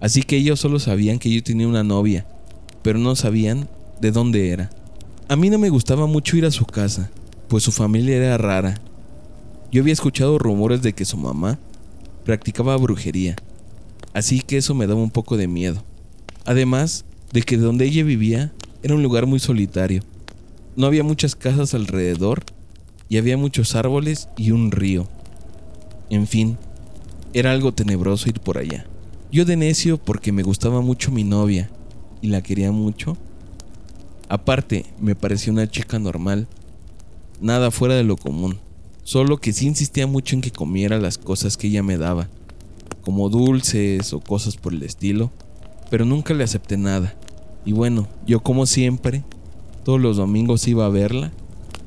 Así 0.00 0.22
que 0.22 0.36
ellos 0.36 0.60
solo 0.60 0.78
sabían 0.80 1.18
que 1.18 1.30
yo 1.30 1.42
tenía 1.42 1.66
una 1.66 1.82
novia, 1.82 2.26
pero 2.82 2.98
no 2.98 3.16
sabían 3.16 3.70
de 4.02 4.10
dónde 4.10 4.50
era. 4.50 4.70
A 5.32 5.36
mí 5.36 5.48
no 5.48 5.58
me 5.58 5.70
gustaba 5.70 6.06
mucho 6.06 6.36
ir 6.36 6.44
a 6.44 6.50
su 6.50 6.66
casa, 6.66 7.10
pues 7.48 7.62
su 7.62 7.72
familia 7.72 8.16
era 8.16 8.36
rara. 8.36 8.74
Yo 9.70 9.80
había 9.80 9.94
escuchado 9.94 10.38
rumores 10.38 10.82
de 10.82 10.92
que 10.92 11.06
su 11.06 11.16
mamá 11.16 11.58
practicaba 12.22 12.76
brujería, 12.76 13.36
así 14.12 14.42
que 14.42 14.58
eso 14.58 14.74
me 14.74 14.86
daba 14.86 15.00
un 15.00 15.10
poco 15.10 15.38
de 15.38 15.48
miedo. 15.48 15.82
Además 16.44 17.06
de 17.32 17.40
que 17.40 17.56
donde 17.56 17.86
ella 17.86 18.04
vivía 18.04 18.52
era 18.82 18.94
un 18.94 19.02
lugar 19.02 19.24
muy 19.24 19.38
solitario. 19.38 20.02
No 20.76 20.86
había 20.86 21.02
muchas 21.02 21.34
casas 21.34 21.72
alrededor 21.72 22.42
y 23.08 23.16
había 23.16 23.38
muchos 23.38 23.74
árboles 23.74 24.28
y 24.36 24.50
un 24.50 24.70
río. 24.70 25.08
En 26.10 26.26
fin, 26.26 26.58
era 27.32 27.52
algo 27.52 27.72
tenebroso 27.72 28.28
ir 28.28 28.38
por 28.38 28.58
allá. 28.58 28.84
Yo 29.30 29.46
de 29.46 29.56
necio 29.56 29.96
porque 29.96 30.30
me 30.30 30.42
gustaba 30.42 30.82
mucho 30.82 31.10
mi 31.10 31.24
novia 31.24 31.70
y 32.20 32.26
la 32.26 32.42
quería 32.42 32.70
mucho. 32.70 33.16
Aparte, 34.32 34.86
me 34.98 35.14
parecía 35.14 35.52
una 35.52 35.70
chica 35.70 35.98
normal, 35.98 36.48
nada 37.42 37.70
fuera 37.70 37.96
de 37.96 38.02
lo 38.02 38.16
común, 38.16 38.56
solo 39.04 39.36
que 39.36 39.52
sí 39.52 39.66
insistía 39.66 40.06
mucho 40.06 40.34
en 40.34 40.40
que 40.40 40.50
comiera 40.50 40.98
las 40.98 41.18
cosas 41.18 41.58
que 41.58 41.66
ella 41.66 41.82
me 41.82 41.98
daba, 41.98 42.30
como 43.02 43.28
dulces 43.28 44.14
o 44.14 44.20
cosas 44.20 44.56
por 44.56 44.72
el 44.72 44.84
estilo, 44.84 45.30
pero 45.90 46.06
nunca 46.06 46.32
le 46.32 46.44
acepté 46.44 46.78
nada. 46.78 47.14
Y 47.66 47.72
bueno, 47.72 48.08
yo 48.26 48.42
como 48.42 48.64
siempre, 48.64 49.22
todos 49.84 50.00
los 50.00 50.16
domingos 50.16 50.66
iba 50.66 50.86
a 50.86 50.88
verla 50.88 51.30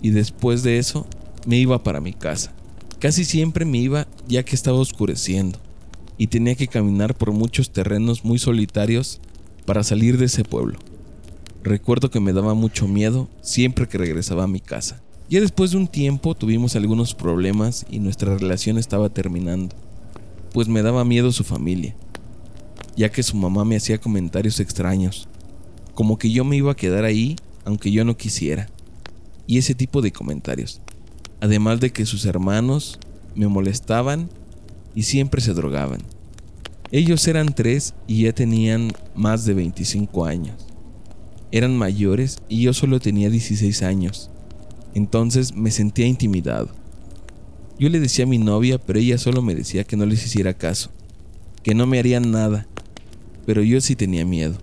y 0.04 0.12
después 0.12 0.62
de 0.62 0.78
eso 0.78 1.08
me 1.48 1.58
iba 1.58 1.82
para 1.82 2.00
mi 2.00 2.14
casa. 2.14 2.54
Casi 3.00 3.26
siempre 3.26 3.66
me 3.66 3.80
iba 3.80 4.06
ya 4.28 4.44
que 4.46 4.54
estaba 4.54 4.78
oscureciendo 4.78 5.58
y 6.20 6.28
tenía 6.28 6.54
que 6.54 6.68
caminar 6.68 7.16
por 7.16 7.32
muchos 7.32 7.72
terrenos 7.72 8.24
muy 8.24 8.38
solitarios 8.38 9.20
para 9.66 9.82
salir 9.82 10.20
de 10.20 10.26
ese 10.26 10.44
pueblo. 10.44 10.78
Recuerdo 11.66 12.10
que 12.10 12.22
me 12.22 12.32
daba 12.32 12.54
mucho 12.54 12.88
miedo 12.88 13.28
siempre 13.42 13.90
que 13.90 13.98
regresaba 13.98 14.46
a 14.46 14.48
mi 14.48 14.62
casa. 14.62 15.02
Ya 15.30 15.42
después 15.42 15.72
de 15.72 15.78
un 15.78 15.88
tiempo 15.88 16.34
tuvimos 16.34 16.78
algunos 16.78 17.14
problemas 17.14 17.86
y 17.90 18.00
nuestra 18.00 18.38
relación 18.38 18.78
estaba 18.78 19.10
terminando, 19.10 19.76
pues 20.54 20.70
me 20.70 20.82
daba 20.82 21.04
miedo 21.04 21.34
su 21.34 21.44
familia 21.44 21.94
ya 22.96 23.12
que 23.12 23.24
su 23.24 23.36
mamá 23.36 23.66
me 23.66 23.76
hacía 23.76 24.00
comentarios 24.00 24.60
extraños, 24.60 25.28
como 25.94 26.18
que 26.18 26.32
yo 26.32 26.44
me 26.44 26.56
iba 26.56 26.72
a 26.72 26.76
quedar 26.76 27.04
ahí 27.04 27.36
aunque 27.66 27.92
yo 27.92 28.06
no 28.06 28.16
quisiera, 28.16 28.70
y 29.48 29.58
ese 29.58 29.74
tipo 29.74 30.02
de 30.04 30.12
comentarios, 30.12 30.82
además 31.42 31.80
de 31.80 31.92
que 31.92 32.06
sus 32.06 32.26
hermanos 32.26 33.00
me 33.34 33.48
molestaban 33.48 34.30
y 34.94 35.04
siempre 35.04 35.42
se 35.42 35.54
drogaban. 35.54 36.02
Ellos 36.92 37.28
eran 37.28 37.54
tres 37.56 37.96
y 38.08 38.24
ya 38.24 38.34
tenían 38.34 38.92
más 39.16 39.46
de 39.46 39.56
25 39.56 40.26
años. 40.26 40.75
Eran 41.56 41.78
mayores 41.78 42.40
y 42.50 42.64
yo 42.64 42.74
solo 42.74 43.00
tenía 43.00 43.30
16 43.30 43.82
años. 43.84 44.30
Entonces 44.94 45.56
me 45.56 45.72
sentía 45.72 46.06
intimidado. 46.06 46.68
Yo 47.80 47.88
le 47.88 48.02
decía 48.02 48.26
a 48.26 48.28
mi 48.28 48.38
novia, 48.38 48.78
pero 48.78 49.00
ella 49.00 49.18
solo 49.18 49.42
me 49.42 49.56
decía 49.56 49.86
que 49.86 49.96
no 49.96 50.06
les 50.06 50.26
hiciera 50.26 50.54
caso, 50.54 50.90
que 51.64 51.74
no 51.74 51.88
me 51.88 51.98
harían 51.98 52.30
nada, 52.30 52.68
pero 53.46 53.64
yo 53.64 53.80
sí 53.80 53.96
tenía 53.96 54.26
miedo. 54.26 54.58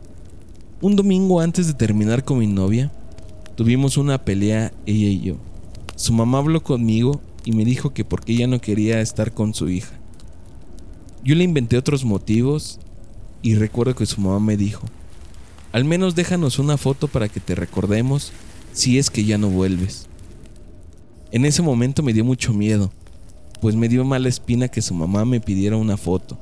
Un 0.83 0.95
domingo 0.95 1.41
antes 1.41 1.67
de 1.67 1.73
terminar 1.73 2.27
con 2.27 2.41
mi 2.41 2.47
novia, 2.47 2.93
tuvimos 3.55 3.97
una 3.97 4.23
pelea 4.23 4.71
ella 4.85 5.09
y 5.09 5.21
yo. 5.23 5.37
Su 5.97 6.13
mamá 6.13 6.41
habló 6.41 6.63
conmigo 6.63 7.23
y 7.47 7.53
me 7.53 7.65
dijo 7.65 7.95
que 7.95 8.05
porque 8.05 8.35
ella 8.35 8.49
no 8.49 8.61
quería 8.61 9.01
estar 9.01 9.33
con 9.33 9.55
su 9.55 9.71
hija. 9.71 9.99
Yo 11.25 11.35
le 11.37 11.45
inventé 11.45 11.79
otros 11.79 12.05
motivos 12.05 12.81
y 13.41 13.55
recuerdo 13.55 13.95
que 13.95 14.05
su 14.05 14.21
mamá 14.21 14.41
me 14.41 14.59
dijo, 14.59 14.83
al 15.73 15.85
menos 15.85 16.15
déjanos 16.15 16.59
una 16.59 16.77
foto 16.77 17.09
para 17.09 17.29
que 17.29 17.41
te 17.41 17.55
recordemos 17.55 18.33
si 18.73 18.99
es 18.99 19.11
que 19.11 19.25
ya 19.25 19.39
no 19.39 19.49
vuelves. 19.49 20.07
En 21.31 21.45
ese 21.45 21.63
momento 21.63 22.03
me 22.03 22.13
dio 22.13 22.25
mucho 22.25 22.53
miedo, 22.53 22.93
pues 23.61 23.75
me 23.75 23.89
dio 23.89 24.05
mala 24.05 24.29
espina 24.29 24.69
que 24.69 24.83
su 24.83 24.95
mamá 24.95 25.25
me 25.25 25.41
pidiera 25.41 25.77
una 25.77 25.97
foto 25.97 26.39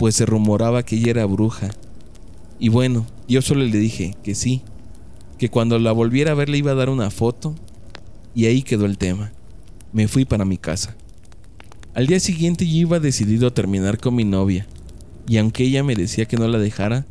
pues 0.00 0.14
se 0.14 0.24
rumoraba 0.24 0.82
que 0.82 0.96
ella 0.96 1.10
era 1.10 1.26
bruja. 1.26 1.68
Y 2.58 2.70
bueno, 2.70 3.06
yo 3.28 3.42
solo 3.42 3.62
le 3.64 3.76
dije 3.76 4.16
que 4.22 4.34
sí, 4.34 4.62
que 5.36 5.50
cuando 5.50 5.78
la 5.78 5.92
volviera 5.92 6.30
a 6.30 6.34
ver 6.34 6.48
le 6.48 6.56
iba 6.56 6.70
a 6.70 6.74
dar 6.74 6.88
una 6.88 7.10
foto, 7.10 7.54
y 8.34 8.46
ahí 8.46 8.62
quedó 8.62 8.86
el 8.86 8.96
tema. 8.96 9.30
Me 9.92 10.08
fui 10.08 10.24
para 10.24 10.46
mi 10.46 10.56
casa. 10.56 10.96
Al 11.92 12.06
día 12.06 12.18
siguiente 12.18 12.66
yo 12.66 12.78
iba 12.78 12.98
decidido 12.98 13.48
a 13.48 13.52
terminar 13.52 13.98
con 13.98 14.14
mi 14.14 14.24
novia, 14.24 14.66
y 15.28 15.36
aunque 15.36 15.64
ella 15.64 15.84
me 15.84 15.94
decía 15.94 16.24
que 16.24 16.38
no 16.38 16.48
la 16.48 16.58
dejara, 16.58 17.04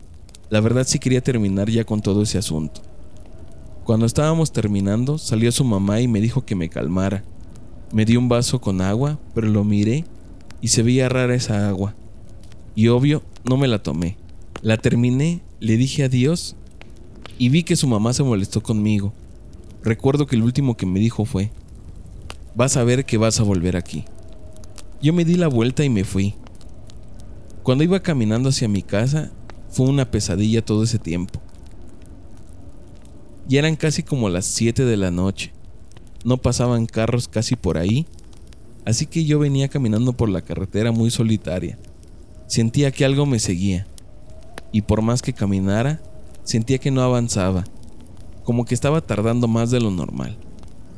la 0.50 0.62
verdad 0.62 0.86
sí 0.88 1.00
quería 1.00 1.22
terminar 1.22 1.70
ya 1.70 1.84
con 1.84 2.02
todo 2.02 2.24
ese 2.24 2.38
asunto. 2.38 2.82
Cuando 3.84 4.06
estábamos 4.06 4.52
terminando, 4.52 5.18
salió 5.18 5.52
su 5.52 5.64
mamá 5.64 6.02
y 6.02 6.08
me 6.08 6.22
dijo 6.22 6.46
que 6.46 6.56
me 6.56 6.70
calmara, 6.70 7.24
Me 7.92 8.06
dio 8.06 8.20
un 8.20 8.30
vaso 8.30 8.62
con 8.62 8.82
agua, 8.82 9.18
pero 9.34 9.48
lo 9.48 9.64
miré 9.64 10.06
y 10.62 10.68
se 10.68 10.84
veía 10.84 11.10
rara 11.10 11.34
esa 11.34 11.68
agua. 11.68 11.96
Y 12.76 12.90
obvio, 12.90 13.24
no 13.44 13.58
me 13.58 13.68
la 13.68 13.82
tomé. 13.82 14.16
La 14.62 14.78
terminé, 14.78 15.42
le 15.60 15.76
dije 15.76 16.04
adiós 16.04 16.56
y 17.40 17.50
vi 17.50 17.64
que 17.64 17.76
su 17.76 17.88
mamá 17.88 18.14
se 18.14 18.22
molestó 18.22 18.62
conmigo. 18.62 19.12
Recuerdo 19.82 20.28
que 20.28 20.36
el 20.36 20.44
último 20.44 20.78
que 20.78 20.86
me 20.86 21.00
dijo 21.00 21.26
fue, 21.26 21.52
vas 22.54 22.78
a 22.78 22.84
ver 22.84 23.06
que 23.06 23.18
vas 23.18 23.40
a 23.40 23.44
volver 23.44 23.76
aquí. 23.76 24.06
Yo 25.02 25.12
me 25.12 25.26
di 25.26 25.34
la 25.34 25.48
vuelta 25.48 25.84
y 25.84 25.90
me 25.90 26.04
fui. 26.04 26.36
Cuando 27.64 27.84
iba 27.84 28.02
caminando 28.02 28.50
hacia 28.50 28.68
mi 28.68 28.84
casa, 28.84 29.32
fue 29.70 29.88
una 29.88 30.10
pesadilla 30.12 30.64
todo 30.64 30.84
ese 30.84 31.00
tiempo. 31.00 31.40
Ya 33.48 33.60
eran 33.60 33.76
casi 33.76 34.04
como 34.04 34.30
las 34.30 34.46
7 34.46 34.86
de 34.86 34.98
la 34.98 35.12
noche. 35.12 35.52
No 36.24 36.38
pasaban 36.38 36.86
carros 36.86 37.28
casi 37.28 37.56
por 37.56 37.78
ahí, 37.78 38.06
así 38.86 39.06
que 39.06 39.26
yo 39.26 39.40
venía 39.40 39.70
caminando 39.70 40.14
por 40.14 40.30
la 40.30 40.42
carretera 40.42 40.92
muy 40.92 41.12
solitaria. 41.12 41.80
Sentía 42.48 42.92
que 42.92 43.06
algo 43.06 43.26
me 43.26 43.40
seguía, 43.40 43.88
y 44.72 44.82
por 44.82 45.02
más 45.02 45.22
que 45.22 45.34
caminara, 45.34 46.02
sentía 46.44 46.78
que 46.78 46.92
no 46.92 47.02
avanzaba, 47.02 47.64
como 48.44 48.66
que 48.66 48.74
estaba 48.74 49.02
tardando 49.02 49.48
más 49.48 49.72
de 49.72 49.80
lo 49.80 49.92
normal. 49.92 50.38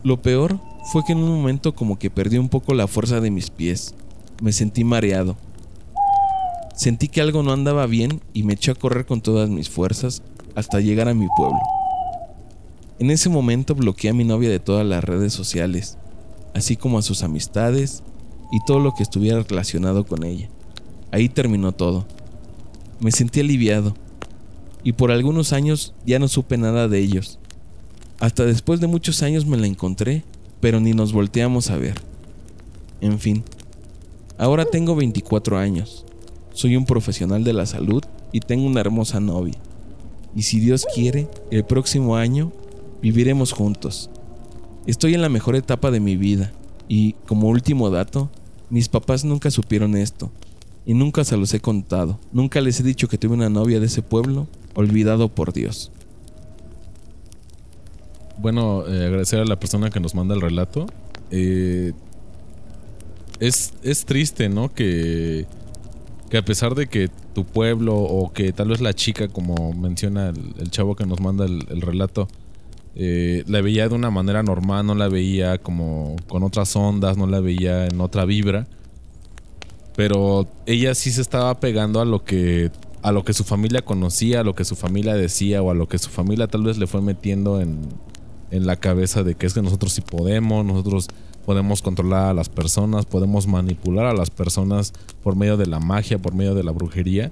Lo 0.03 0.21
peor 0.21 0.60
fue 0.91 1.03
que 1.05 1.12
en 1.13 1.19
un 1.19 1.29
momento 1.29 1.75
como 1.75 1.99
que 1.99 2.10
perdí 2.10 2.38
un 2.38 2.49
poco 2.49 2.73
la 2.73 2.88
fuerza 2.88 3.19
de 3.21 3.29
mis 3.31 3.49
pies. 3.49 3.93
Me 4.41 4.51
sentí 4.51 4.84
mareado. 4.84 5.38
Sentí 6.75 7.07
que 7.07 7.21
algo 7.21 7.43
no 7.43 7.51
andaba 7.51 7.86
bien 7.86 8.21
y 8.34 8.43
me 8.43 8.53
eché 8.53 8.71
a 8.71 8.75
correr 8.75 9.05
con 9.05 9.21
todas 9.21 9.49
mis 9.49 9.69
fuerzas 9.69 10.23
hasta 10.55 10.79
llegar 10.79 11.07
a 11.07 11.13
mi 11.13 11.27
pueblo. 11.36 11.60
En 12.99 13.12
ese 13.12 13.29
momento 13.29 13.75
bloqueé 13.75 14.12
a 14.12 14.13
mi 14.13 14.23
novia 14.23 14.49
de 14.49 14.60
todas 14.60 14.86
las 14.86 15.03
redes 15.03 15.34
sociales, 15.34 15.97
así 16.53 16.75
como 16.75 16.99
a 16.99 17.01
sus 17.01 17.23
amistades 17.23 18.03
y 18.51 18.63
todo 18.65 18.79
lo 18.79 18.93
que 18.93 19.03
estuviera 19.03 19.41
relacionado 19.41 20.05
con 20.05 20.23
ella. 20.23 20.49
Ahí 21.12 21.29
terminó 21.29 21.71
todo. 21.71 22.05
Me 22.99 23.12
sentí 23.12 23.39
aliviado 23.39 23.95
y 24.84 24.93
por 24.93 25.12
algunos 25.12 25.53
años 25.53 25.93
ya 26.05 26.19
no 26.19 26.27
supe 26.27 26.57
nada 26.57 26.88
de 26.88 26.99
ellos. 26.99 27.39
Hasta 28.19 28.45
después 28.45 28.79
de 28.79 28.88
muchos 28.88 29.23
años 29.23 29.45
me 29.45 29.57
la 29.57 29.67
encontré, 29.67 30.23
pero 30.60 30.79
ni 30.79 30.93
nos 30.93 31.12
volteamos 31.12 31.71
a 31.71 31.77
ver. 31.77 31.95
En 33.01 33.19
fin, 33.19 33.43
ahora 34.38 34.65
tengo 34.65 34.95
24 34.95 35.57
años, 35.57 36.05
soy 36.54 36.76
un 36.76 36.86
profesional 36.86 37.44
de 37.44 37.54
la 37.54 37.66
salud 37.66 38.04
y 38.32 38.40
tengo 38.40 38.66
una 38.66 38.82
hermosa 38.82 39.20
novia. 39.20 39.58
Y 40.36 40.44
si 40.44 40.60
Dios 40.60 40.86
quiere, 40.94 41.28
el 41.52 41.66
próximo 41.66 42.16
año 42.16 42.52
Viviremos 43.02 43.52
juntos. 43.52 44.12
Estoy 44.86 45.16
en 45.16 45.22
la 45.22 45.30
mejor 45.30 45.56
etapa 45.56 45.90
de 45.90 46.00
mi 46.00 46.18
vida 46.18 46.52
y, 46.88 47.14
como 47.28 47.50
último 47.50 47.90
dato, 47.90 48.30
mis 48.70 48.90
papás 48.90 49.26
nunca 49.26 49.50
supieron 49.50 49.98
esto 49.98 50.32
y 50.86 50.94
nunca 50.94 51.24
se 51.24 51.36
los 51.36 51.54
he 51.54 51.60
contado. 51.60 52.20
Nunca 52.32 52.62
les 52.62 52.80
he 52.80 52.84
dicho 52.84 53.08
que 53.08 53.18
tuve 53.18 53.34
una 53.34 53.50
novia 53.50 53.80
de 53.80 53.88
ese 53.88 54.04
pueblo, 54.04 54.48
olvidado 54.76 55.30
por 55.30 55.52
Dios. 55.52 55.92
Bueno, 58.38 58.88
eh, 58.88 59.08
agradecer 59.08 59.40
a 59.40 59.46
la 59.46 59.60
persona 59.60 59.90
que 59.90 60.00
nos 60.00 60.14
manda 60.14 60.36
el 60.36 60.42
relato. 60.42 60.86
Eh, 61.32 61.94
es, 63.40 63.74
es, 63.82 64.06
triste, 64.06 64.48
¿no? 64.50 64.72
Que, 64.72 65.48
que 66.32 66.38
a 66.38 66.46
pesar 66.46 66.74
de 66.74 66.88
que 66.88 67.10
tu 67.36 67.46
pueblo 67.46 67.96
o 67.96 68.34
que 68.34 68.52
tal 68.54 68.70
vez 68.70 68.82
la 68.82 68.94
chica, 68.94 69.28
como 69.28 69.74
menciona 69.74 70.30
el, 70.30 70.72
chavo 70.72 70.96
que 70.96 71.06
nos 71.06 71.20
manda 71.20 71.46
el 71.46 71.82
relato, 71.82 72.28
eh, 72.96 73.44
la 73.48 73.62
veía 73.62 73.88
de 73.88 73.96
una 73.96 74.12
manera 74.12 74.44
normal, 74.44 74.86
no 74.86 74.96
la 74.96 75.08
veía 75.08 75.58
como 75.58 76.17
con 76.28 76.44
otras 76.44 76.76
ondas, 76.76 77.17
no 77.17 77.26
la 77.26 77.39
veía 77.39 77.86
en 77.86 78.02
otra 78.02 78.26
vibra. 78.26 78.67
Pero 79.96 80.48
ella 80.65 80.96
sí 80.96 81.12
se 81.12 81.22
estaba 81.22 81.60
pegando 81.60 82.02
a 82.02 82.06
lo 82.06 82.24
que 82.24 82.72
a 83.04 83.12
lo 83.12 83.24
que 83.24 83.34
su 83.34 83.44
familia 83.44 83.82
conocía, 83.82 84.41
a 84.41 84.44
lo 84.44 84.54
que 84.54 84.63
su 84.63 84.76
familia 84.76 85.15
decía 85.15 85.63
o 85.63 85.72
a 85.72 85.74
lo 85.74 85.88
que 85.88 85.98
su 85.98 86.10
familia 86.10 86.48
tal 86.48 86.63
vez 86.63 86.78
le 86.78 86.86
fue 86.86 87.02
metiendo 87.02 87.60
en, 87.60 87.80
en 88.52 88.67
la 88.67 88.76
cabeza 88.76 89.24
de 89.24 89.34
que 89.34 89.48
es 89.48 89.56
que 89.56 89.63
nosotros 89.63 89.94
sí 89.94 90.02
podemos, 90.02 90.63
nosotros 90.63 91.08
podemos 91.45 91.82
controlar 91.82 92.30
a 92.30 92.34
las 92.34 92.49
personas, 92.49 93.06
podemos 93.06 93.47
manipular 93.47 94.06
a 94.06 94.13
las 94.13 94.30
personas 94.30 94.93
por 95.23 95.36
medio 95.36 95.58
de 95.58 95.65
la 95.65 95.80
magia, 95.80 96.17
por 96.19 96.34
medio 96.34 96.56
de 96.56 96.63
la 96.63 96.71
brujería 96.71 97.32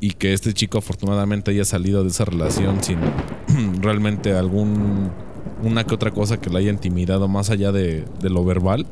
y 0.00 0.12
que 0.12 0.32
este 0.32 0.54
chico 0.54 0.78
afortunadamente 0.78 1.50
haya 1.50 1.64
salido 1.64 2.02
de 2.02 2.08
esa 2.08 2.24
relación 2.24 2.82
sin 2.82 2.98
realmente 3.82 4.32
algún 4.32 5.10
una 5.62 5.84
que 5.84 5.94
otra 5.94 6.10
cosa 6.10 6.40
que 6.40 6.50
le 6.50 6.58
haya 6.58 6.70
intimidado 6.70 7.28
más 7.28 7.50
allá 7.50 7.70
de, 7.70 8.04
lo 8.22 8.44
verbal, 8.44 8.86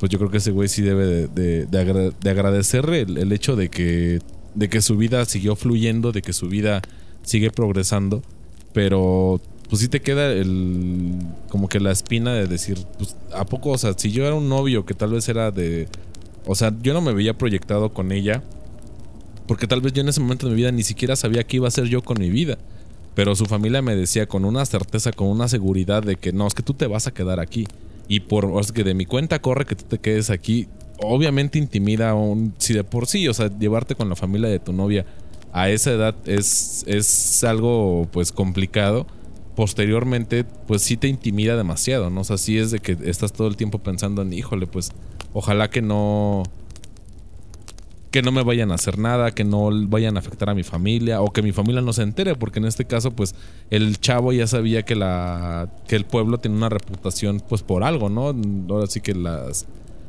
pues 0.00 0.10
yo 0.10 0.18
creo 0.18 0.30
que 0.30 0.38
ese 0.38 0.50
güey 0.50 0.68
sí 0.68 0.82
debe 0.82 1.28
de, 1.28 1.66
de, 1.66 2.30
agradecer 2.30 2.88
el, 2.90 3.32
hecho 3.32 3.56
de 3.56 3.68
que, 3.68 4.18
de 4.54 4.68
que 4.68 4.82
su 4.82 4.96
vida 4.96 5.24
siguió 5.26 5.54
fluyendo, 5.54 6.10
de 6.10 6.22
que 6.22 6.32
su 6.32 6.48
vida 6.48 6.82
sigue 7.22 7.50
progresando, 7.50 8.22
pero 8.72 9.40
pues 9.68 9.82
sí 9.82 9.88
te 9.88 10.00
queda 10.00 10.32
el 10.32 11.14
como 11.48 11.68
que 11.68 11.80
la 11.80 11.90
espina 11.90 12.32
de 12.32 12.46
decir, 12.46 12.78
pues 12.98 13.16
a 13.32 13.44
poco, 13.44 13.70
o 13.70 13.78
sea, 13.78 13.94
si 13.96 14.12
yo 14.12 14.26
era 14.26 14.34
un 14.34 14.48
novio 14.48 14.86
que 14.86 14.94
tal 14.94 15.10
vez 15.10 15.28
era 15.28 15.50
de, 15.50 15.88
o 16.46 16.54
sea, 16.54 16.72
yo 16.82 16.94
no 16.94 17.00
me 17.00 17.12
veía 17.12 17.36
proyectado 17.36 17.92
con 17.92 18.12
ella 18.12 18.42
porque 19.46 19.66
tal 19.66 19.80
vez 19.80 19.92
yo 19.92 20.02
en 20.02 20.08
ese 20.08 20.20
momento 20.20 20.46
de 20.46 20.54
mi 20.54 20.56
vida 20.56 20.72
ni 20.72 20.82
siquiera 20.82 21.16
sabía 21.16 21.44
qué 21.44 21.56
iba 21.56 21.66
a 21.66 21.68
hacer 21.68 21.84
yo 21.86 22.02
con 22.02 22.18
mi 22.18 22.30
vida. 22.30 22.58
Pero 23.14 23.34
su 23.34 23.46
familia 23.46 23.80
me 23.80 23.96
decía 23.96 24.26
con 24.26 24.44
una 24.44 24.66
certeza, 24.66 25.12
con 25.12 25.28
una 25.28 25.48
seguridad 25.48 26.02
de 26.02 26.16
que 26.16 26.32
no, 26.32 26.46
es 26.46 26.54
que 26.54 26.62
tú 26.62 26.74
te 26.74 26.86
vas 26.86 27.06
a 27.06 27.14
quedar 27.14 27.40
aquí. 27.40 27.66
Y 28.08 28.20
por, 28.20 28.44
o 28.44 28.60
que 28.60 28.84
de 28.84 28.94
mi 28.94 29.06
cuenta 29.06 29.40
corre 29.40 29.64
que 29.64 29.74
tú 29.74 29.84
te 29.84 29.98
quedes 29.98 30.30
aquí. 30.30 30.68
Obviamente 30.98 31.58
intimida, 31.58 32.14
un, 32.14 32.54
si 32.58 32.74
de 32.74 32.84
por 32.84 33.06
sí, 33.06 33.26
o 33.28 33.34
sea, 33.34 33.50
llevarte 33.58 33.94
con 33.94 34.08
la 34.08 34.16
familia 34.16 34.48
de 34.48 34.58
tu 34.58 34.72
novia 34.72 35.06
a 35.52 35.70
esa 35.70 35.92
edad 35.92 36.14
es, 36.26 36.84
es 36.86 37.44
algo 37.44 38.08
pues 38.12 38.32
complicado. 38.32 39.06
Posteriormente, 39.56 40.44
pues 40.44 40.82
sí 40.82 40.96
te 40.96 41.08
intimida 41.08 41.56
demasiado, 41.56 42.10
¿no? 42.10 42.20
O 42.20 42.24
sea, 42.24 42.36
sí 42.38 42.58
es 42.58 42.70
de 42.70 42.78
que 42.78 42.96
estás 43.04 43.32
todo 43.32 43.48
el 43.48 43.56
tiempo 43.56 43.78
pensando 43.78 44.22
en, 44.22 44.32
híjole, 44.32 44.66
pues 44.66 44.90
ojalá 45.32 45.70
que 45.70 45.82
no, 45.82 46.44
que 48.10 48.22
no 48.22 48.32
me 48.32 48.42
vayan 48.42 48.70
a 48.70 48.74
hacer 48.76 48.98
nada, 48.98 49.32
que 49.32 49.44
no 49.44 49.68
vayan 49.88 50.16
a 50.16 50.20
afectar 50.20 50.48
a 50.48 50.54
mi 50.54 50.62
familia 50.62 51.20
o 51.20 51.32
que 51.32 51.42
mi 51.42 51.52
familia 51.52 51.82
no 51.82 51.92
se 51.92 52.02
entere, 52.02 52.34
porque 52.34 52.58
en 52.60 52.66
este 52.66 52.84
caso 52.84 53.10
pues 53.10 53.34
el 53.70 53.98
chavo 53.98 54.32
ya 54.32 54.46
sabía 54.46 54.84
que 54.84 54.94
la 54.94 55.70
que 55.86 55.96
el 55.96 56.04
pueblo 56.04 56.38
tiene 56.38 56.56
una 56.56 56.68
reputación 56.68 57.42
pues 57.46 57.62
por 57.62 57.84
algo, 57.84 58.08
¿no? 58.08 58.34
Ahora 58.72 58.86
sí 58.86 59.00
que 59.00 59.14
las 59.14 59.66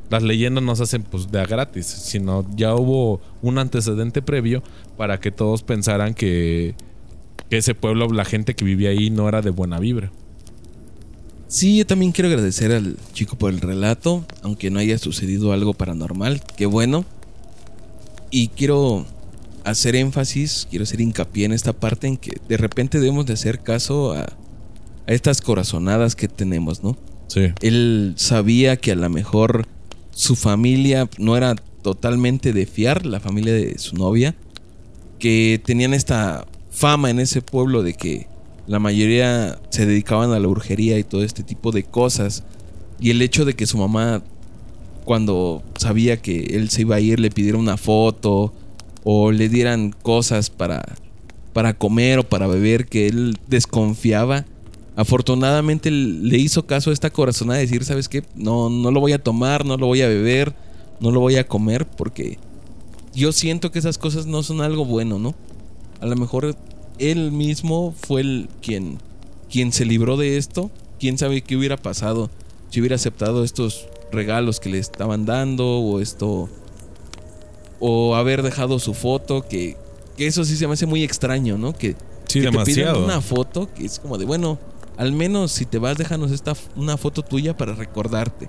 las 0.10 0.24
leyendas 0.24 0.64
no 0.64 0.76
se 0.76 0.84
hacen 0.84 1.04
pues 1.04 1.32
de 1.32 1.42
a 1.42 1.46
gratis, 1.46 1.86
sino 1.86 2.46
ya 2.56 2.76
hubo 2.76 3.20
un 3.42 3.58
antecedente 3.58 4.22
previo 4.22 4.64
para 4.96 5.20
que 5.20 5.32
todos 5.32 5.64
pensaran 5.64 6.14
que, 6.14 6.76
que 7.50 7.58
ese 7.58 7.76
pueblo, 7.76 8.08
la 8.10 8.26
gente 8.26 8.56
que 8.56 8.66
vivía 8.66 8.90
ahí 8.90 9.10
no 9.10 9.28
era 9.28 9.42
de 9.42 9.50
buena 9.50 9.80
vibra. 9.80 10.12
Sí, 11.48 11.78
yo 11.78 11.86
también 11.86 12.12
quiero 12.12 12.28
agradecer 12.28 12.74
al 12.74 12.98
chico 13.14 13.38
por 13.38 13.54
el 13.54 13.62
relato, 13.62 14.26
aunque 14.42 14.70
no 14.70 14.80
haya 14.80 14.98
sucedido 14.98 15.54
algo 15.54 15.74
paranormal, 15.74 16.42
qué 16.58 16.66
bueno. 16.66 17.06
Y 18.32 18.50
quiero 18.50 19.06
hacer 19.64 19.96
énfasis, 19.96 20.68
quiero 20.70 20.84
hacer 20.84 21.00
hincapié 21.00 21.46
en 21.46 21.54
esta 21.54 21.72
parte 21.72 22.08
en 22.08 22.18
que 22.18 22.38
de 22.50 22.58
repente 22.58 23.00
debemos 23.00 23.26
de 23.26 23.34
hacer 23.34 23.60
caso 23.60 24.12
a, 24.12 24.28
estas 25.08 25.40
corazonadas 25.40 26.18
que 26.18 26.28
tenemos, 26.28 26.84
¿no? 26.84 26.98
Sí. 27.28 27.54
Él 27.62 28.14
sabía 28.18 28.76
que 28.76 28.92
a 28.92 28.96
lo 28.96 29.10
mejor 29.10 29.66
su 30.12 30.36
familia 30.36 31.10
no 31.18 31.38
era 31.38 31.56
totalmente 31.82 32.52
de 32.52 32.66
fiar, 32.66 33.06
la 33.06 33.22
familia 33.22 33.54
de 33.54 33.78
su 33.78 33.96
novia, 33.96 34.36
que 35.18 35.62
tenían 35.64 35.94
esta 35.94 36.46
fama 36.78 37.10
en 37.10 37.20
ese 37.20 37.42
pueblo 37.42 37.82
de 37.82 37.96
que 37.96 38.28
la 38.68 38.78
mayoría 38.78 39.60
se 39.70 39.88
dedicaban 39.88 40.32
a 40.32 40.40
la 40.40 40.48
brujería 40.48 41.00
y 41.00 41.04
todo 41.04 41.24
este 41.24 41.42
tipo 41.42 41.72
de 41.72 41.84
cosas. 41.84 42.44
Y 43.00 43.10
el 43.10 43.22
hecho 43.24 43.46
de 43.46 43.56
que 43.56 43.66
su 43.66 43.80
mamá 43.80 44.22
cuando 45.04 45.64
sabía 45.80 46.18
que 46.18 46.58
él 46.58 46.70
se 46.70 46.82
iba 46.82 46.98
a 46.98 47.00
ir 47.00 47.20
le 47.20 47.32
pidiera 47.32 47.58
una 47.58 47.78
foto 47.78 48.54
o 49.04 49.32
le 49.32 49.50
dieran 49.50 49.96
cosas 50.04 50.50
para, 50.50 50.84
para 51.54 51.74
comer 51.74 52.20
o 52.20 52.24
para 52.24 52.46
beber 52.46 52.86
que 52.86 53.08
él 53.08 53.38
desconfiaba. 53.48 54.46
Afortunadamente 54.96 55.90
le 55.90 56.38
hizo 56.38 56.68
caso 56.68 56.92
a 56.92 56.94
esta 56.94 57.10
corazonada 57.10 57.58
de 57.58 57.66
decir, 57.66 57.86
¿sabes 57.86 58.08
qué? 58.08 58.24
No, 58.36 58.70
no 58.70 58.92
lo 58.92 59.00
voy 59.00 59.14
a 59.14 59.24
tomar, 59.24 59.66
no 59.66 59.78
lo 59.78 59.88
voy 59.88 60.02
a 60.02 60.08
beber, 60.08 60.54
no 61.00 61.10
lo 61.10 61.22
voy 61.22 61.38
a 61.38 61.48
comer 61.48 61.88
porque 61.88 62.38
yo 63.16 63.32
siento 63.32 63.72
que 63.72 63.80
esas 63.80 63.98
cosas 63.98 64.28
no 64.28 64.44
son 64.44 64.62
algo 64.62 64.86
bueno, 64.86 65.18
¿no? 65.18 65.34
A 66.00 66.06
lo 66.06 66.16
mejor 66.16 66.56
él 67.00 67.32
mismo 67.32 67.94
fue 67.98 68.22
el 68.22 68.50
quien, 68.62 69.00
quien 69.50 69.72
se 69.72 69.86
libró 69.86 70.18
de 70.18 70.38
esto. 70.38 70.70
¿Quién 71.00 71.18
sabe 71.18 71.42
qué 71.42 71.56
hubiera 71.56 71.78
pasado 71.78 72.30
si 72.70 72.80
hubiera 72.80 72.96
aceptado 72.96 73.44
estos 73.44 73.88
regalos 74.12 74.60
que 74.60 74.70
le 74.70 74.80
estaban 74.80 75.26
dando 75.26 75.80
o 75.80 76.00
esto 76.00 76.50
o 77.80 78.16
haber 78.16 78.42
dejado 78.42 78.80
su 78.80 78.94
foto 78.94 79.48
que, 79.48 79.78
eso 80.18 80.44
sí 80.46 80.58
se 80.58 80.66
me 80.68 80.74
hace 80.74 80.88
muy 80.88 81.04
extraño, 81.04 81.58
¿no? 81.58 81.74
Que, 81.74 81.96
sí, 82.28 82.42
te 82.42 82.52
piden 82.52 82.96
una 82.96 83.22
foto 83.22 83.72
que 83.72 83.86
es 83.86 84.00
como 84.00 84.18
de 84.18 84.26
bueno, 84.26 84.58
al 84.98 85.12
menos 85.12 85.52
si 85.52 85.66
te 85.66 85.78
vas 85.78 85.98
déjanos 85.98 86.32
esta 86.32 86.54
una 86.76 86.98
foto 86.98 87.22
tuya 87.22 87.56
para 87.56 87.76
recordarte. 87.76 88.48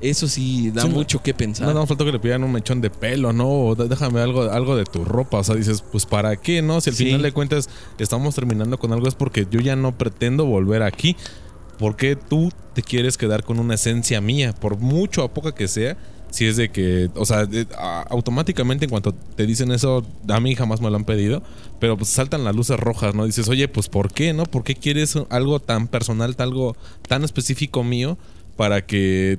Eso 0.00 0.28
sí, 0.28 0.70
da 0.70 0.82
Sí, 0.82 0.88
mucho 0.88 1.22
que 1.22 1.34
pensar. 1.34 1.66
No, 1.68 1.74
no 1.74 1.86
falta 1.86 2.04
que 2.04 2.12
le 2.12 2.18
pidan 2.18 2.42
un 2.42 2.52
mechón 2.52 2.80
de 2.80 2.88
pelo, 2.88 3.32
¿no? 3.34 3.48
O 3.50 3.74
"Da- 3.74 3.84
déjame 3.86 4.20
algo, 4.20 4.42
algo 4.50 4.74
de 4.76 4.84
tu 4.84 5.04
ropa. 5.04 5.38
O 5.38 5.44
sea, 5.44 5.54
dices, 5.56 5.82
pues 5.92 6.06
¿para 6.06 6.36
qué, 6.36 6.62
no? 6.62 6.80
Si 6.80 6.88
al 6.90 6.96
Sí. 6.96 7.04
final 7.04 7.20
de 7.22 7.32
cuentas 7.32 7.68
estamos 7.98 8.34
terminando 8.34 8.78
con 8.78 8.92
algo 8.92 9.06
es 9.08 9.14
porque 9.14 9.46
yo 9.50 9.60
ya 9.60 9.76
no 9.76 9.96
pretendo 9.98 10.46
volver 10.46 10.82
aquí. 10.82 11.16
¿Por 11.78 11.96
qué 11.96 12.16
tú 12.16 12.50
te 12.74 12.82
quieres 12.82 13.16
quedar 13.18 13.44
con 13.44 13.58
una 13.58 13.74
esencia 13.74 14.20
mía? 14.20 14.54
Por 14.54 14.78
mucho 14.78 15.22
a 15.22 15.32
poca 15.34 15.52
que 15.54 15.68
sea. 15.68 15.96
Si 16.30 16.46
es 16.46 16.56
de 16.56 16.70
que, 16.70 17.10
o 17.16 17.26
sea, 17.26 17.46
automáticamente 18.08 18.84
en 18.84 18.90
cuanto 18.90 19.12
te 19.12 19.46
dicen 19.46 19.72
eso, 19.72 20.06
a 20.28 20.40
mí 20.40 20.54
jamás 20.54 20.80
me 20.80 20.88
lo 20.90 20.96
han 20.96 21.04
pedido, 21.04 21.42
pero 21.80 21.96
pues 21.96 22.08
saltan 22.10 22.44
las 22.44 22.54
luces 22.54 22.78
rojas, 22.78 23.14
¿no? 23.14 23.26
Dices, 23.26 23.48
oye, 23.48 23.66
pues 23.68 23.88
¿por 23.88 24.12
qué, 24.12 24.32
no? 24.32 24.44
¿Por 24.44 24.62
qué 24.62 24.74
quieres 24.74 25.16
algo 25.28 25.60
tan 25.60 25.88
personal, 25.88 26.34
algo 26.38 26.76
tan 27.08 27.24
específico 27.24 27.82
mío 27.82 28.16
para 28.56 28.86
que 28.86 29.38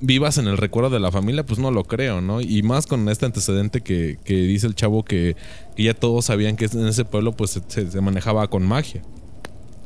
vivas 0.00 0.38
en 0.38 0.46
el 0.46 0.56
recuerdo 0.56 0.90
de 0.90 1.00
la 1.00 1.10
familia, 1.10 1.44
pues 1.46 1.58
no 1.58 1.70
lo 1.70 1.84
creo, 1.84 2.20
¿no? 2.20 2.40
Y 2.40 2.62
más 2.62 2.86
con 2.86 3.08
este 3.08 3.26
antecedente 3.26 3.80
que, 3.80 4.18
que 4.24 4.34
dice 4.34 4.66
el 4.66 4.74
chavo 4.74 5.04
que, 5.04 5.36
que 5.76 5.84
ya 5.84 5.94
todos 5.94 6.26
sabían 6.26 6.56
que 6.56 6.66
en 6.66 6.86
ese 6.86 7.04
pueblo 7.04 7.32
pues 7.32 7.60
se, 7.68 7.90
se 7.90 8.00
manejaba 8.00 8.48
con 8.48 8.64
magia. 8.64 9.02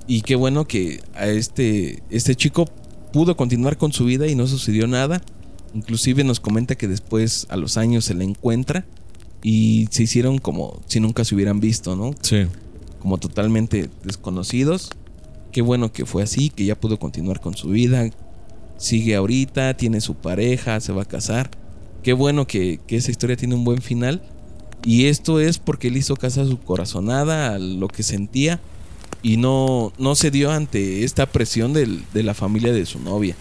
Y 0.07 0.23
qué 0.23 0.37
bueno 0.37 0.67
que 0.67 1.03
a 1.15 1.27
este, 1.27 2.03
este 2.11 2.35
chico 2.35 2.65
pudo 3.13 3.37
continuar 3.37 3.77
con 3.77 3.93
su 3.93 4.07
vida 4.07 4.27
y 4.27 4.35
no 4.35 4.47
sucedió 4.47 4.87
nada. 4.87 5.21
Inclusive 5.75 6.25
nos 6.25 6.41
comenta 6.41 6.77
que 6.77 6.89
después 6.89 7.47
a 7.51 7.57
los 7.57 7.77
años 7.77 8.07
se 8.07 8.15
le 8.15 8.25
encuentra 8.25 8.87
y 9.43 9.87
se 9.91 10.05
hicieron 10.05 10.39
como 10.39 10.81
si 10.87 11.01
nunca 11.01 11.25
se 11.25 11.35
hubieran 11.35 11.61
visto, 11.61 11.95
¿no? 11.95 12.13
Sí. 12.23 12.47
Como 13.01 13.19
totalmente 13.19 13.91
desconocidos. 14.03 14.91
Qué 15.53 15.63
bueno 15.63 15.93
que 15.93 16.07
fue 16.07 16.23
así, 16.23 16.51
que 16.51 16.65
ya 16.65 16.75
pudo 16.75 16.99
continuar 16.99 17.41
con 17.41 17.55
su 17.55 17.69
vida. 17.69 18.09
Sigue 18.79 19.17
ahorita, 19.17 19.75
tiene 19.75 20.01
su 20.01 20.15
pareja, 20.15 20.81
se 20.81 20.93
va 20.93 21.03
a 21.03 21.09
casar. 21.09 21.51
Qué 22.03 22.13
bueno 22.13 22.47
que, 22.47 22.81
que 22.87 22.97
esa 22.97 23.11
historia 23.11 23.37
tiene 23.37 23.57
un 23.57 23.65
buen 23.65 23.83
final. 23.83 24.23
Y 24.85 25.07
esto 25.07 25.41
es 25.41 25.59
porque 25.59 25.89
él 25.89 25.97
hizo 25.97 26.17
caso 26.17 26.41
a 26.41 26.47
su 26.47 26.59
corazonada, 26.61 27.55
a 27.55 27.59
lo 27.59 27.89
que 27.89 28.05
sentía. 28.05 28.61
Y 29.23 29.37
no, 29.37 29.93
no 29.99 30.15
se 30.15 30.31
dio 30.31 30.53
ante 30.53 31.03
esta 31.03 31.27
presión 31.27 31.73
de 31.73 32.23
la 32.23 32.35
familia 32.35 32.73
de 32.73 32.87
su 32.87 33.01
novia. 33.01 33.35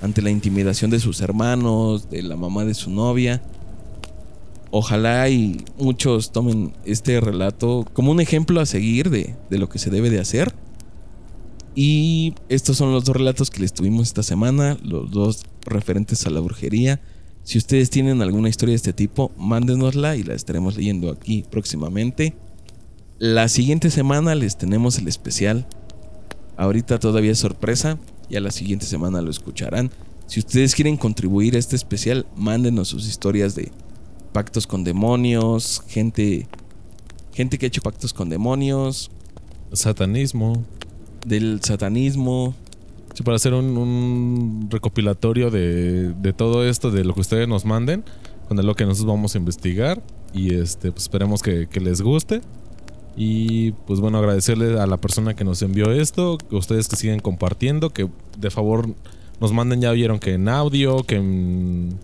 Ante 0.00 0.22
la 0.22 0.30
intimidación 0.30 0.90
de 0.90 1.00
sus 1.00 1.20
hermanos, 1.20 2.08
de 2.08 2.22
la 2.22 2.36
mamá 2.36 2.64
de 2.64 2.74
su 2.74 2.90
novia. 2.90 3.42
Ojalá 4.70 5.28
y 5.28 5.64
muchos 5.78 6.30
tomen 6.30 6.74
este 6.84 7.20
relato 7.20 7.84
como 7.92 8.12
un 8.12 8.20
ejemplo 8.20 8.60
a 8.60 8.66
seguir 8.66 9.10
de, 9.10 9.34
de 9.50 9.58
lo 9.58 9.68
que 9.68 9.80
se 9.80 9.90
debe 9.90 10.10
de 10.10 10.20
hacer. 10.20 10.54
Y 11.76 12.32
estos 12.48 12.78
son 12.78 12.90
los 12.90 13.04
dos 13.04 13.14
relatos 13.14 13.50
que 13.50 13.60
les 13.60 13.74
tuvimos 13.74 14.08
esta 14.08 14.22
semana, 14.22 14.78
los 14.82 15.10
dos 15.10 15.42
referentes 15.60 16.26
a 16.26 16.30
la 16.30 16.40
brujería. 16.40 17.02
Si 17.44 17.58
ustedes 17.58 17.90
tienen 17.90 18.22
alguna 18.22 18.48
historia 18.48 18.72
de 18.72 18.76
este 18.76 18.94
tipo, 18.94 19.30
mándenosla 19.36 20.16
y 20.16 20.22
la 20.22 20.32
estaremos 20.32 20.76
leyendo 20.76 21.10
aquí 21.10 21.44
próximamente. 21.50 22.34
La 23.18 23.48
siguiente 23.48 23.90
semana 23.90 24.34
les 24.34 24.56
tenemos 24.56 24.96
el 24.96 25.06
especial. 25.06 25.66
Ahorita 26.56 26.98
todavía 26.98 27.32
es 27.32 27.38
sorpresa, 27.38 27.98
ya 28.30 28.40
la 28.40 28.50
siguiente 28.50 28.86
semana 28.86 29.20
lo 29.20 29.30
escucharán. 29.30 29.90
Si 30.26 30.40
ustedes 30.40 30.74
quieren 30.74 30.96
contribuir 30.96 31.56
a 31.56 31.58
este 31.58 31.76
especial, 31.76 32.26
mándenos 32.36 32.88
sus 32.88 33.06
historias 33.06 33.54
de 33.54 33.70
pactos 34.32 34.66
con 34.66 34.82
demonios, 34.82 35.82
gente 35.88 36.48
gente 37.34 37.58
que 37.58 37.66
ha 37.66 37.68
hecho 37.68 37.82
pactos 37.82 38.14
con 38.14 38.30
demonios, 38.30 39.10
Satanismo. 39.72 40.64
Del 41.26 41.60
satanismo, 41.62 42.54
Sí, 43.14 43.22
para 43.22 43.36
hacer 43.36 43.54
un, 43.54 44.68
recopilatorio 44.70 45.50
de, 45.50 46.12
de 46.12 46.32
todo 46.34 46.68
esto, 46.68 46.90
de 46.90 47.02
lo 47.02 47.14
que 47.14 47.20
ustedes 47.22 47.48
nos 47.48 47.64
manden, 47.64 48.04
con 48.46 48.58
lo 48.64 48.74
que 48.74 48.84
nosotros 48.84 49.14
vamos 49.14 49.34
a 49.34 49.38
investigar. 49.38 50.02
Y 50.34 50.54
este, 50.54 50.92
pues 50.92 51.04
esperemos 51.04 51.42
que, 51.42 51.66
que 51.66 51.80
les 51.80 52.02
guste. 52.02 52.42
Y 53.16 53.72
pues 53.86 54.00
bueno, 54.00 54.18
agradecerle 54.18 54.78
a 54.78 54.86
la 54.86 54.98
persona 54.98 55.32
que 55.34 55.44
nos 55.44 55.62
envió 55.62 55.92
esto, 55.92 56.36
que 56.36 56.56
ustedes 56.56 56.88
que 56.88 56.96
siguen 56.96 57.20
compartiendo, 57.20 57.88
que 57.88 58.06
de 58.36 58.50
favor 58.50 58.90
nos 59.40 59.50
manden, 59.54 59.80
ya 59.80 59.92
vieron 59.92 60.18
que 60.18 60.34
en 60.34 60.50
audio, 60.50 61.02
que 61.02 61.16
en- 61.16 61.98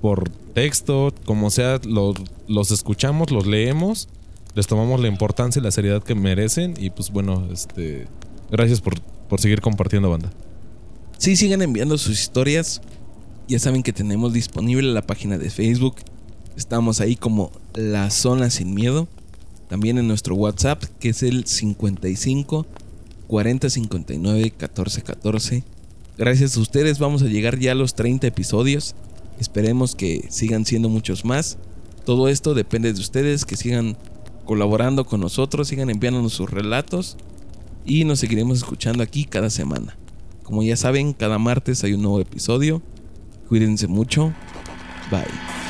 por 0.00 0.30
texto, 0.54 1.12
como 1.26 1.50
sea, 1.50 1.78
los, 1.86 2.16
los 2.48 2.70
escuchamos, 2.70 3.30
los 3.30 3.46
leemos, 3.46 4.08
les 4.54 4.66
tomamos 4.66 4.98
la 5.00 5.08
importancia 5.08 5.60
y 5.60 5.62
la 5.62 5.70
seriedad 5.70 6.02
que 6.02 6.14
merecen. 6.14 6.72
Y 6.78 6.88
pues 6.88 7.10
bueno, 7.10 7.46
este, 7.52 8.06
gracias 8.54 8.80
por, 8.80 9.00
por 9.28 9.40
seguir 9.40 9.60
compartiendo, 9.60 10.08
banda. 10.10 10.30
Sí, 11.18 11.34
sigan 11.34 11.60
enviando 11.60 11.98
sus 11.98 12.20
historias. 12.20 12.80
Ya 13.48 13.58
saben 13.58 13.82
que 13.82 13.92
tenemos 13.92 14.32
disponible 14.32 14.92
la 14.92 15.02
página 15.02 15.38
de 15.38 15.50
Facebook. 15.50 15.96
Estamos 16.56 17.00
ahí 17.00 17.16
como 17.16 17.50
La 17.74 18.10
Zona 18.10 18.50
Sin 18.50 18.72
Miedo. 18.72 19.08
También 19.68 19.98
en 19.98 20.06
nuestro 20.06 20.36
WhatsApp, 20.36 20.84
que 21.00 21.08
es 21.08 21.24
el 21.24 21.46
55 21.46 22.64
40 23.26 23.70
59 23.70 24.50
14 24.52 25.02
14. 25.02 25.64
Gracias 26.16 26.56
a 26.56 26.60
ustedes 26.60 27.00
vamos 27.00 27.22
a 27.22 27.26
llegar 27.26 27.58
ya 27.58 27.72
a 27.72 27.74
los 27.74 27.94
30 27.94 28.28
episodios. 28.28 28.94
Esperemos 29.40 29.96
que 29.96 30.28
sigan 30.30 30.64
siendo 30.64 30.88
muchos 30.88 31.24
más. 31.24 31.58
Todo 32.04 32.28
esto 32.28 32.54
depende 32.54 32.92
de 32.92 33.00
ustedes, 33.00 33.44
que 33.44 33.56
sigan 33.56 33.96
colaborando 34.44 35.06
con 35.06 35.20
nosotros, 35.20 35.66
sigan 35.66 35.90
enviándonos 35.90 36.34
sus 36.34 36.50
relatos 36.50 37.16
y 37.84 38.04
nos 38.04 38.20
seguiremos 38.20 38.58
escuchando 38.58 39.02
aquí 39.02 39.24
cada 39.24 39.50
semana. 39.50 39.96
Como 40.42 40.62
ya 40.62 40.76
saben, 40.76 41.12
cada 41.12 41.38
martes 41.38 41.84
hay 41.84 41.94
un 41.94 42.02
nuevo 42.02 42.20
episodio. 42.20 42.82
Cuídense 43.48 43.86
mucho. 43.86 44.32
Bye. 45.10 45.63